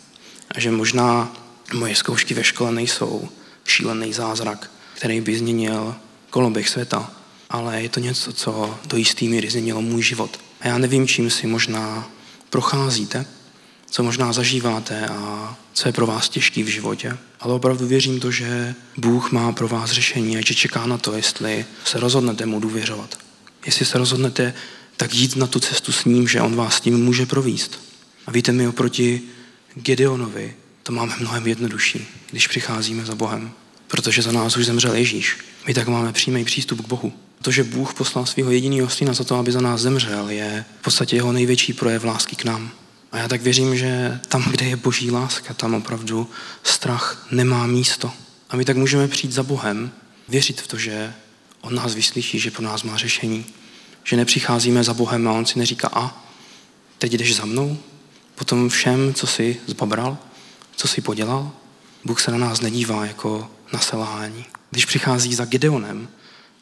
A 0.50 0.60
že 0.60 0.70
možná 0.70 1.32
moje 1.74 1.94
zkoušky 1.94 2.34
ve 2.34 2.44
škole 2.44 2.72
nejsou 2.72 3.28
šílený 3.64 4.12
zázrak, 4.12 4.70
který 4.94 5.20
by 5.20 5.38
změnil 5.38 5.94
koloběh 6.30 6.68
světa, 6.68 7.10
ale 7.50 7.82
je 7.82 7.88
to 7.88 8.00
něco, 8.00 8.32
co 8.32 8.78
do 8.86 8.96
jistý 8.96 9.28
míry 9.28 9.50
změnilo 9.50 9.82
můj 9.82 10.02
život. 10.02 10.40
A 10.60 10.68
já 10.68 10.78
nevím, 10.78 11.08
čím 11.08 11.30
si 11.30 11.46
možná 11.46 12.08
procházíte, 12.50 13.26
co 13.90 14.02
možná 14.02 14.32
zažíváte 14.32 15.06
a 15.06 15.56
co 15.72 15.88
je 15.88 15.92
pro 15.92 16.06
vás 16.06 16.28
těžký 16.28 16.62
v 16.62 16.66
životě. 16.68 17.18
Ale 17.40 17.54
opravdu 17.54 17.86
věřím 17.86 18.20
to, 18.20 18.30
že 18.30 18.74
Bůh 18.96 19.32
má 19.32 19.52
pro 19.52 19.68
vás 19.68 19.90
řešení 19.90 20.36
a 20.36 20.40
že 20.46 20.54
čeká 20.54 20.86
na 20.86 20.98
to, 20.98 21.12
jestli 21.12 21.64
se 21.84 22.00
rozhodnete 22.00 22.46
mu 22.46 22.60
důvěřovat. 22.60 23.18
Jestli 23.66 23.86
se 23.86 23.98
rozhodnete 23.98 24.54
tak 24.96 25.14
jít 25.14 25.36
na 25.36 25.46
tu 25.46 25.60
cestu 25.60 25.92
s 25.92 26.04
ním, 26.04 26.28
že 26.28 26.40
on 26.40 26.56
vás 26.56 26.74
s 26.74 26.80
tím 26.80 27.04
může 27.04 27.26
províst. 27.26 27.80
A 28.26 28.30
víte, 28.30 28.52
my 28.52 28.68
oproti 28.68 29.22
Gedeonovi 29.74 30.54
to 30.82 30.92
máme 30.92 31.14
mnohem 31.20 31.46
jednodušší, 31.46 32.06
když 32.30 32.46
přicházíme 32.46 33.04
za 33.04 33.14
Bohem, 33.14 33.50
protože 33.88 34.22
za 34.22 34.32
nás 34.32 34.56
už 34.56 34.66
zemřel 34.66 34.94
Ježíš. 34.94 35.38
My 35.66 35.74
tak 35.74 35.88
máme 35.88 36.12
přímý 36.12 36.44
přístup 36.44 36.84
k 36.84 36.88
Bohu. 36.88 37.12
To, 37.42 37.50
že 37.50 37.64
Bůh 37.64 37.94
poslal 37.94 38.26
svého 38.26 38.50
jediného 38.50 38.90
syna 38.90 39.12
za 39.12 39.24
to, 39.24 39.36
aby 39.36 39.52
za 39.52 39.60
nás 39.60 39.80
zemřel, 39.80 40.30
je 40.30 40.64
v 40.80 40.82
podstatě 40.82 41.16
jeho 41.16 41.32
největší 41.32 41.72
projev 41.72 42.04
lásky 42.04 42.36
k 42.36 42.44
nám. 42.44 42.70
A 43.16 43.18
já 43.18 43.28
tak 43.28 43.42
věřím, 43.42 43.76
že 43.76 44.20
tam, 44.28 44.44
kde 44.50 44.66
je 44.66 44.76
boží 44.76 45.10
láska, 45.10 45.54
tam 45.54 45.74
opravdu 45.74 46.30
strach 46.62 47.26
nemá 47.30 47.66
místo. 47.66 48.12
A 48.50 48.56
my 48.56 48.64
tak 48.64 48.76
můžeme 48.76 49.08
přijít 49.08 49.32
za 49.32 49.42
Bohem, 49.42 49.90
věřit 50.28 50.60
v 50.60 50.66
to, 50.66 50.78
že 50.78 51.14
On 51.60 51.74
nás 51.74 51.94
vyslyší, 51.94 52.38
že 52.38 52.50
pro 52.50 52.62
nás 52.62 52.82
má 52.82 52.96
řešení. 52.96 53.46
Že 54.04 54.16
nepřicházíme 54.16 54.84
za 54.84 54.94
Bohem 54.94 55.28
a 55.28 55.32
On 55.32 55.46
si 55.46 55.58
neříká, 55.58 55.88
a 55.92 56.26
teď 56.98 57.12
jdeš 57.12 57.36
za 57.36 57.44
mnou? 57.44 57.78
Potom 58.34 58.68
všem, 58.68 59.14
co 59.14 59.26
jsi 59.26 59.60
zbabral, 59.66 60.18
co 60.76 60.88
jsi 60.88 61.00
podělal? 61.00 61.52
Bůh 62.04 62.20
se 62.20 62.30
na 62.30 62.38
nás 62.38 62.60
nedívá 62.60 63.06
jako 63.06 63.50
na 63.72 63.78
selhání. 63.78 64.44
Když 64.70 64.84
přichází 64.84 65.34
za 65.34 65.44
Gideonem, 65.44 66.08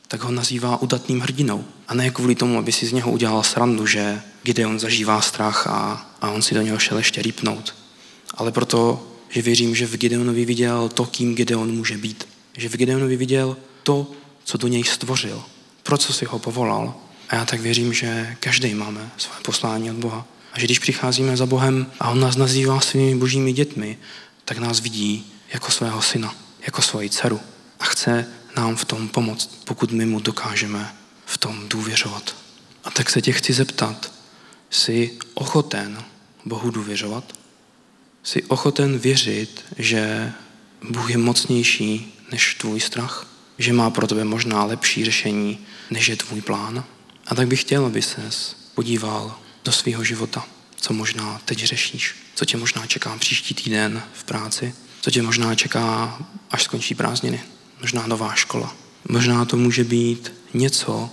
tak 0.08 0.22
ho 0.22 0.30
nazývá 0.30 0.82
udatným 0.82 1.20
hrdinou. 1.20 1.64
A 1.88 1.94
ne 1.94 2.10
kvůli 2.10 2.34
tomu, 2.34 2.58
aby 2.58 2.72
si 2.72 2.86
z 2.86 2.92
něho 2.92 3.10
udělal 3.10 3.42
srandu, 3.42 3.86
že 3.86 4.22
Gideon 4.42 4.78
zažívá 4.78 5.20
strach 5.20 5.66
a, 5.66 6.10
a 6.20 6.30
on 6.30 6.42
si 6.42 6.54
do 6.54 6.62
něho 6.62 6.78
šel 6.78 6.98
ještě 6.98 7.22
rýpnout. 7.22 7.74
Ale 8.34 8.52
proto, 8.52 9.06
že 9.28 9.42
věřím, 9.42 9.74
že 9.74 9.86
v 9.86 9.96
Gideonovi 9.96 10.44
viděl 10.44 10.88
to, 10.88 11.06
kým 11.06 11.34
Gideon 11.34 11.72
může 11.72 11.96
být. 11.96 12.28
Že 12.56 12.68
v 12.68 12.76
Gideonovi 12.76 13.16
viděl 13.16 13.56
to, 13.82 14.10
co 14.44 14.58
do 14.58 14.68
něj 14.68 14.84
stvořil. 14.84 15.42
Pro 15.82 15.98
co 15.98 16.12
si 16.12 16.24
ho 16.24 16.38
povolal. 16.38 16.94
A 17.28 17.36
já 17.36 17.44
tak 17.44 17.60
věřím, 17.60 17.92
že 17.92 18.36
každý 18.40 18.74
máme 18.74 19.10
své 19.16 19.34
poslání 19.42 19.90
od 19.90 19.96
Boha. 19.96 20.26
A 20.52 20.60
že 20.60 20.66
když 20.66 20.78
přicházíme 20.78 21.36
za 21.36 21.46
Bohem 21.46 21.86
a 22.00 22.10
On 22.10 22.20
nás 22.20 22.36
nazývá 22.36 22.80
svými 22.80 23.14
božími 23.14 23.52
dětmi, 23.52 23.98
tak 24.44 24.58
nás 24.58 24.80
vidí 24.80 25.32
jako 25.52 25.70
svého 25.70 26.02
syna, 26.02 26.34
jako 26.66 26.82
svoji 26.82 27.10
dceru. 27.10 27.40
A 27.80 27.84
chce 27.84 28.26
nám 28.56 28.76
v 28.76 28.84
tom 28.84 29.08
pomoct, 29.08 29.62
pokud 29.64 29.92
my 29.92 30.06
mu 30.06 30.20
dokážeme 30.20 30.94
v 31.26 31.38
tom 31.38 31.68
důvěřovat. 31.68 32.36
A 32.84 32.90
tak 32.90 33.10
se 33.10 33.22
tě 33.22 33.32
chci 33.32 33.52
zeptat, 33.52 34.12
jsi 34.70 35.18
ochoten 35.34 36.04
Bohu 36.44 36.70
důvěřovat? 36.70 37.32
Jsi 38.22 38.42
ochoten 38.42 38.98
věřit, 38.98 39.64
že 39.78 40.32
Bůh 40.90 41.10
je 41.10 41.18
mocnější 41.18 42.14
než 42.32 42.54
tvůj 42.54 42.80
strach? 42.80 43.26
Že 43.58 43.72
má 43.72 43.90
pro 43.90 44.06
tebe 44.06 44.24
možná 44.24 44.64
lepší 44.64 45.04
řešení, 45.04 45.58
než 45.90 46.08
je 46.08 46.16
tvůj 46.16 46.40
plán? 46.40 46.84
A 47.26 47.34
tak 47.34 47.48
bych 47.48 47.60
chtěl, 47.60 47.86
aby 47.86 48.02
ses 48.02 48.56
podíval 48.74 49.38
do 49.64 49.72
svého 49.72 50.04
života, 50.04 50.46
co 50.76 50.92
možná 50.92 51.40
teď 51.44 51.64
řešíš, 51.64 52.14
co 52.34 52.44
tě 52.44 52.56
možná 52.56 52.86
čeká 52.86 53.16
příští 53.18 53.54
týden 53.54 54.02
v 54.14 54.24
práci, 54.24 54.74
co 55.00 55.10
tě 55.10 55.22
možná 55.22 55.54
čeká, 55.54 56.18
až 56.50 56.62
skončí 56.62 56.94
prázdniny, 56.94 57.40
možná 57.80 58.06
nová 58.06 58.34
škola. 58.34 58.76
Možná 59.08 59.44
to 59.44 59.56
může 59.56 59.84
být 59.84 60.32
něco, 60.54 61.10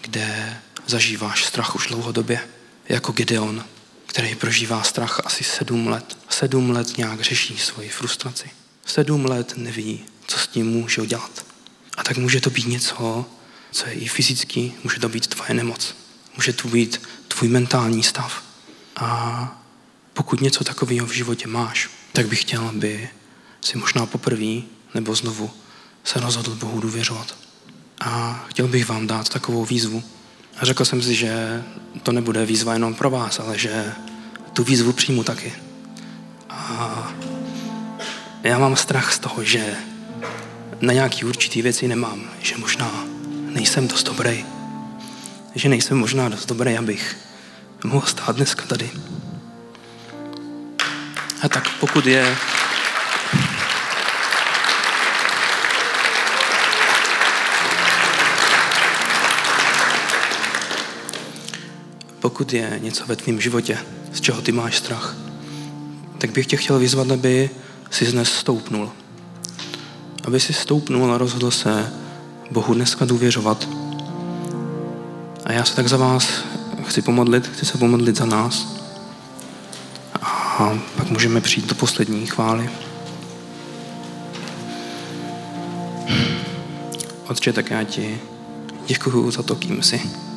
kde 0.00 0.58
zažíváš 0.86 1.44
strach 1.44 1.74
už 1.74 1.86
dlouhodobě, 1.86 2.40
jako 2.88 3.12
Gideon, 3.12 3.64
který 4.06 4.34
prožívá 4.34 4.82
strach 4.82 5.20
asi 5.24 5.44
sedm 5.44 5.86
let. 5.86 6.18
Sedm 6.28 6.70
let 6.70 6.98
nějak 6.98 7.20
řeší 7.20 7.58
svoji 7.58 7.88
frustraci. 7.88 8.50
Sedm 8.86 9.24
let 9.24 9.52
neví, 9.56 10.04
co 10.26 10.38
s 10.38 10.46
tím 10.46 10.66
může 10.66 11.02
udělat. 11.02 11.44
A 11.96 12.04
tak 12.04 12.16
může 12.16 12.40
to 12.40 12.50
být 12.50 12.66
něco, 12.66 13.26
co 13.72 13.86
je 13.86 13.92
i 13.92 14.08
fyzicky, 14.08 14.72
může 14.84 15.00
to 15.00 15.08
být 15.08 15.26
tvoje 15.26 15.54
nemoc. 15.54 15.94
Může 16.36 16.52
to 16.52 16.68
být 16.68 17.08
tvůj 17.28 17.48
mentální 17.48 18.02
stav. 18.02 18.42
A 18.96 19.62
pokud 20.12 20.40
něco 20.40 20.64
takového 20.64 21.06
v 21.06 21.12
životě 21.12 21.48
máš, 21.48 21.90
tak 22.12 22.28
bych 22.28 22.40
chtěl, 22.40 22.68
aby 22.68 23.08
si 23.60 23.78
možná 23.78 24.06
poprvé 24.06 24.62
nebo 24.94 25.14
znovu 25.14 25.50
se 26.04 26.20
rozhodl 26.20 26.54
Bohu 26.54 26.80
důvěřovat. 26.80 27.34
A 28.00 28.44
chtěl 28.48 28.68
bych 28.68 28.88
vám 28.88 29.06
dát 29.06 29.28
takovou 29.28 29.64
výzvu. 29.64 30.02
A 30.60 30.64
řekl 30.64 30.84
jsem 30.84 31.02
si, 31.02 31.14
že 31.14 31.62
to 32.02 32.12
nebude 32.12 32.46
výzva 32.46 32.72
jenom 32.72 32.94
pro 32.94 33.10
vás, 33.10 33.40
ale 33.40 33.58
že 33.58 33.92
tu 34.52 34.64
výzvu 34.64 34.92
přijmu 34.92 35.24
taky. 35.24 35.52
A 36.50 37.12
já 38.42 38.58
mám 38.58 38.76
strach 38.76 39.12
z 39.12 39.18
toho, 39.18 39.44
že 39.44 39.74
na 40.80 40.92
nějaký 40.92 41.24
určitý 41.24 41.62
věci 41.62 41.88
nemám, 41.88 42.30
že 42.40 42.56
možná 42.58 43.04
nejsem 43.30 43.88
dost 43.88 44.02
dobrý, 44.02 44.44
že 45.54 45.68
nejsem 45.68 45.98
možná 45.98 46.28
dost 46.28 46.46
dobrý, 46.46 46.78
abych 46.78 47.16
mohl 47.84 48.06
stát 48.06 48.36
dneska 48.36 48.66
tady. 48.66 48.90
A 51.42 51.48
tak 51.48 51.68
pokud 51.80 52.06
je 52.06 52.36
pokud 62.22 62.52
je 62.52 62.78
něco 62.82 63.06
ve 63.06 63.16
tvém 63.16 63.40
životě, 63.40 63.78
z 64.12 64.20
čeho 64.20 64.42
ty 64.42 64.52
máš 64.52 64.76
strach, 64.76 65.16
tak 66.18 66.30
bych 66.30 66.46
tě 66.46 66.56
chtěl 66.56 66.78
vyzvat, 66.78 67.10
aby 67.10 67.50
si 67.90 68.12
dnes 68.12 68.28
stoupnul. 68.32 68.90
Aby 70.24 70.40
si 70.40 70.52
stoupnul 70.52 71.14
a 71.14 71.18
rozhodl 71.18 71.50
se 71.50 71.92
Bohu 72.50 72.74
dneska 72.74 73.04
důvěřovat. 73.04 73.68
A 75.44 75.52
já 75.52 75.64
se 75.64 75.76
tak 75.76 75.88
za 75.88 75.96
vás 75.96 76.44
chci 76.84 77.02
pomodlit, 77.02 77.46
chci 77.46 77.66
se 77.66 77.78
pomodlit 77.78 78.16
za 78.16 78.26
nás. 78.26 78.82
A 80.22 80.78
pak 80.96 81.10
můžeme 81.10 81.40
přijít 81.40 81.66
do 81.66 81.74
poslední 81.74 82.26
chvály. 82.26 82.70
Otče, 87.28 87.52
tak 87.52 87.70
já 87.70 87.84
ti 87.84 88.20
děkuji 88.86 89.30
za 89.30 89.42
to, 89.42 89.56
kým 89.56 89.82
jsi. 89.82 90.31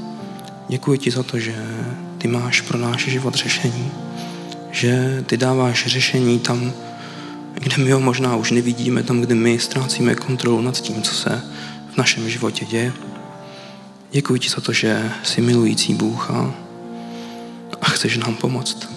Děkuji 0.68 0.98
ti 0.98 1.12
za 1.12 1.24
to, 1.24 1.40
že 1.40 1.56
ty 2.18 2.28
máš 2.28 2.62
pro 2.62 2.78
náš 2.78 3.06
život 3.08 3.36
řešení. 3.36 3.92
Že 4.72 5.24
ty 5.26 5.38
dáváš 5.38 5.86
řešení 5.86 6.40
tam, 6.40 6.74
kde 7.54 7.84
my 7.84 7.92
ho 7.92 8.00
možná 8.00 8.36
už 8.36 8.52
nevidíme, 8.52 9.04
tam, 9.04 9.22
kde 9.22 9.36
my 9.36 9.60
ztrácíme 9.60 10.16
kontrolu 10.16 10.62
nad 10.62 10.82
tím, 10.82 11.02
co 11.02 11.16
se 11.16 11.42
v 11.94 11.98
našem 11.98 12.30
životě 12.30 12.66
děje. 12.66 12.94
Děkuji 14.12 14.40
ti 14.40 14.50
za 14.50 14.62
to, 14.62 14.74
že 14.74 15.12
jsi 15.24 15.42
milující 15.42 15.94
Bůh 15.94 16.32
a, 16.32 16.54
a 17.82 17.86
chceš 17.90 18.18
nám 18.18 18.36
pomoct. 18.36 18.90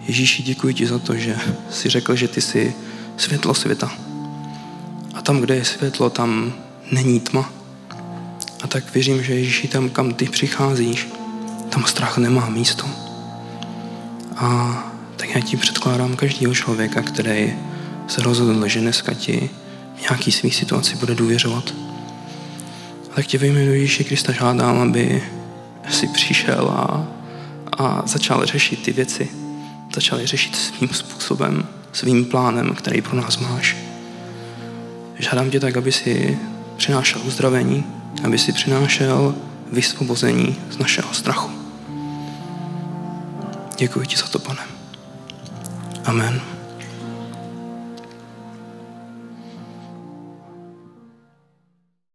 Ježíši, 0.00 0.42
děkuji 0.42 0.74
ti 0.74 0.86
za 0.86 0.98
to, 0.98 1.16
že 1.16 1.36
jsi 1.70 1.88
řekl, 1.88 2.16
že 2.16 2.28
ty 2.28 2.40
jsi 2.40 2.74
světlo 3.16 3.54
světa. 3.54 3.92
A 5.14 5.22
tam, 5.22 5.40
kde 5.40 5.56
je 5.56 5.64
světlo, 5.64 6.10
tam 6.10 6.52
není 6.90 7.20
tma. 7.20 7.59
A 8.62 8.66
tak 8.66 8.94
věřím, 8.94 9.22
že 9.22 9.34
Ježíši 9.34 9.68
tam, 9.68 9.90
kam 9.90 10.14
ty 10.14 10.28
přicházíš, 10.28 11.08
tam 11.68 11.84
strach 11.84 12.18
nemá 12.18 12.48
místo. 12.48 12.84
A 14.36 14.78
tak 15.16 15.34
já 15.34 15.40
ti 15.40 15.56
předkládám 15.56 16.16
každého 16.16 16.54
člověka, 16.54 17.02
který 17.02 17.52
se 18.08 18.22
rozhodl, 18.22 18.68
že 18.68 18.80
dneska 18.80 19.14
ti 19.14 19.50
v 19.96 20.00
nějaký 20.00 20.32
svý 20.32 20.50
situaci 20.50 20.96
bude 20.96 21.14
důvěřovat. 21.14 21.74
A 23.10 23.14
tak 23.14 23.26
tě 23.26 23.38
ve 23.38 23.46
jménu 23.46 23.72
Ježíše 23.72 24.04
Krista 24.04 24.32
žádám, 24.32 24.78
aby 24.78 25.22
si 25.90 26.06
přišel 26.06 26.68
a, 26.68 27.08
a 27.78 28.02
začal 28.06 28.46
řešit 28.46 28.82
ty 28.82 28.92
věci. 28.92 29.28
Začal 29.94 30.20
je 30.20 30.26
řešit 30.26 30.56
svým 30.56 30.88
způsobem, 30.88 31.68
svým 31.92 32.24
plánem, 32.24 32.74
který 32.74 33.02
pro 33.02 33.16
nás 33.16 33.38
máš. 33.38 33.76
Žádám 35.18 35.50
tě 35.50 35.60
tak, 35.60 35.76
aby 35.76 35.92
si 35.92 36.38
přinášel 36.76 37.20
uzdravení, 37.24 37.84
aby 38.24 38.38
si 38.38 38.52
přinášel 38.52 39.34
vysvobození 39.72 40.56
z 40.70 40.78
našeho 40.78 41.14
strachu. 41.14 41.50
Děkuji 43.78 44.06
ti 44.06 44.16
za 44.16 44.26
to, 44.26 44.38
pane. 44.38 44.60
Amen. 46.04 46.59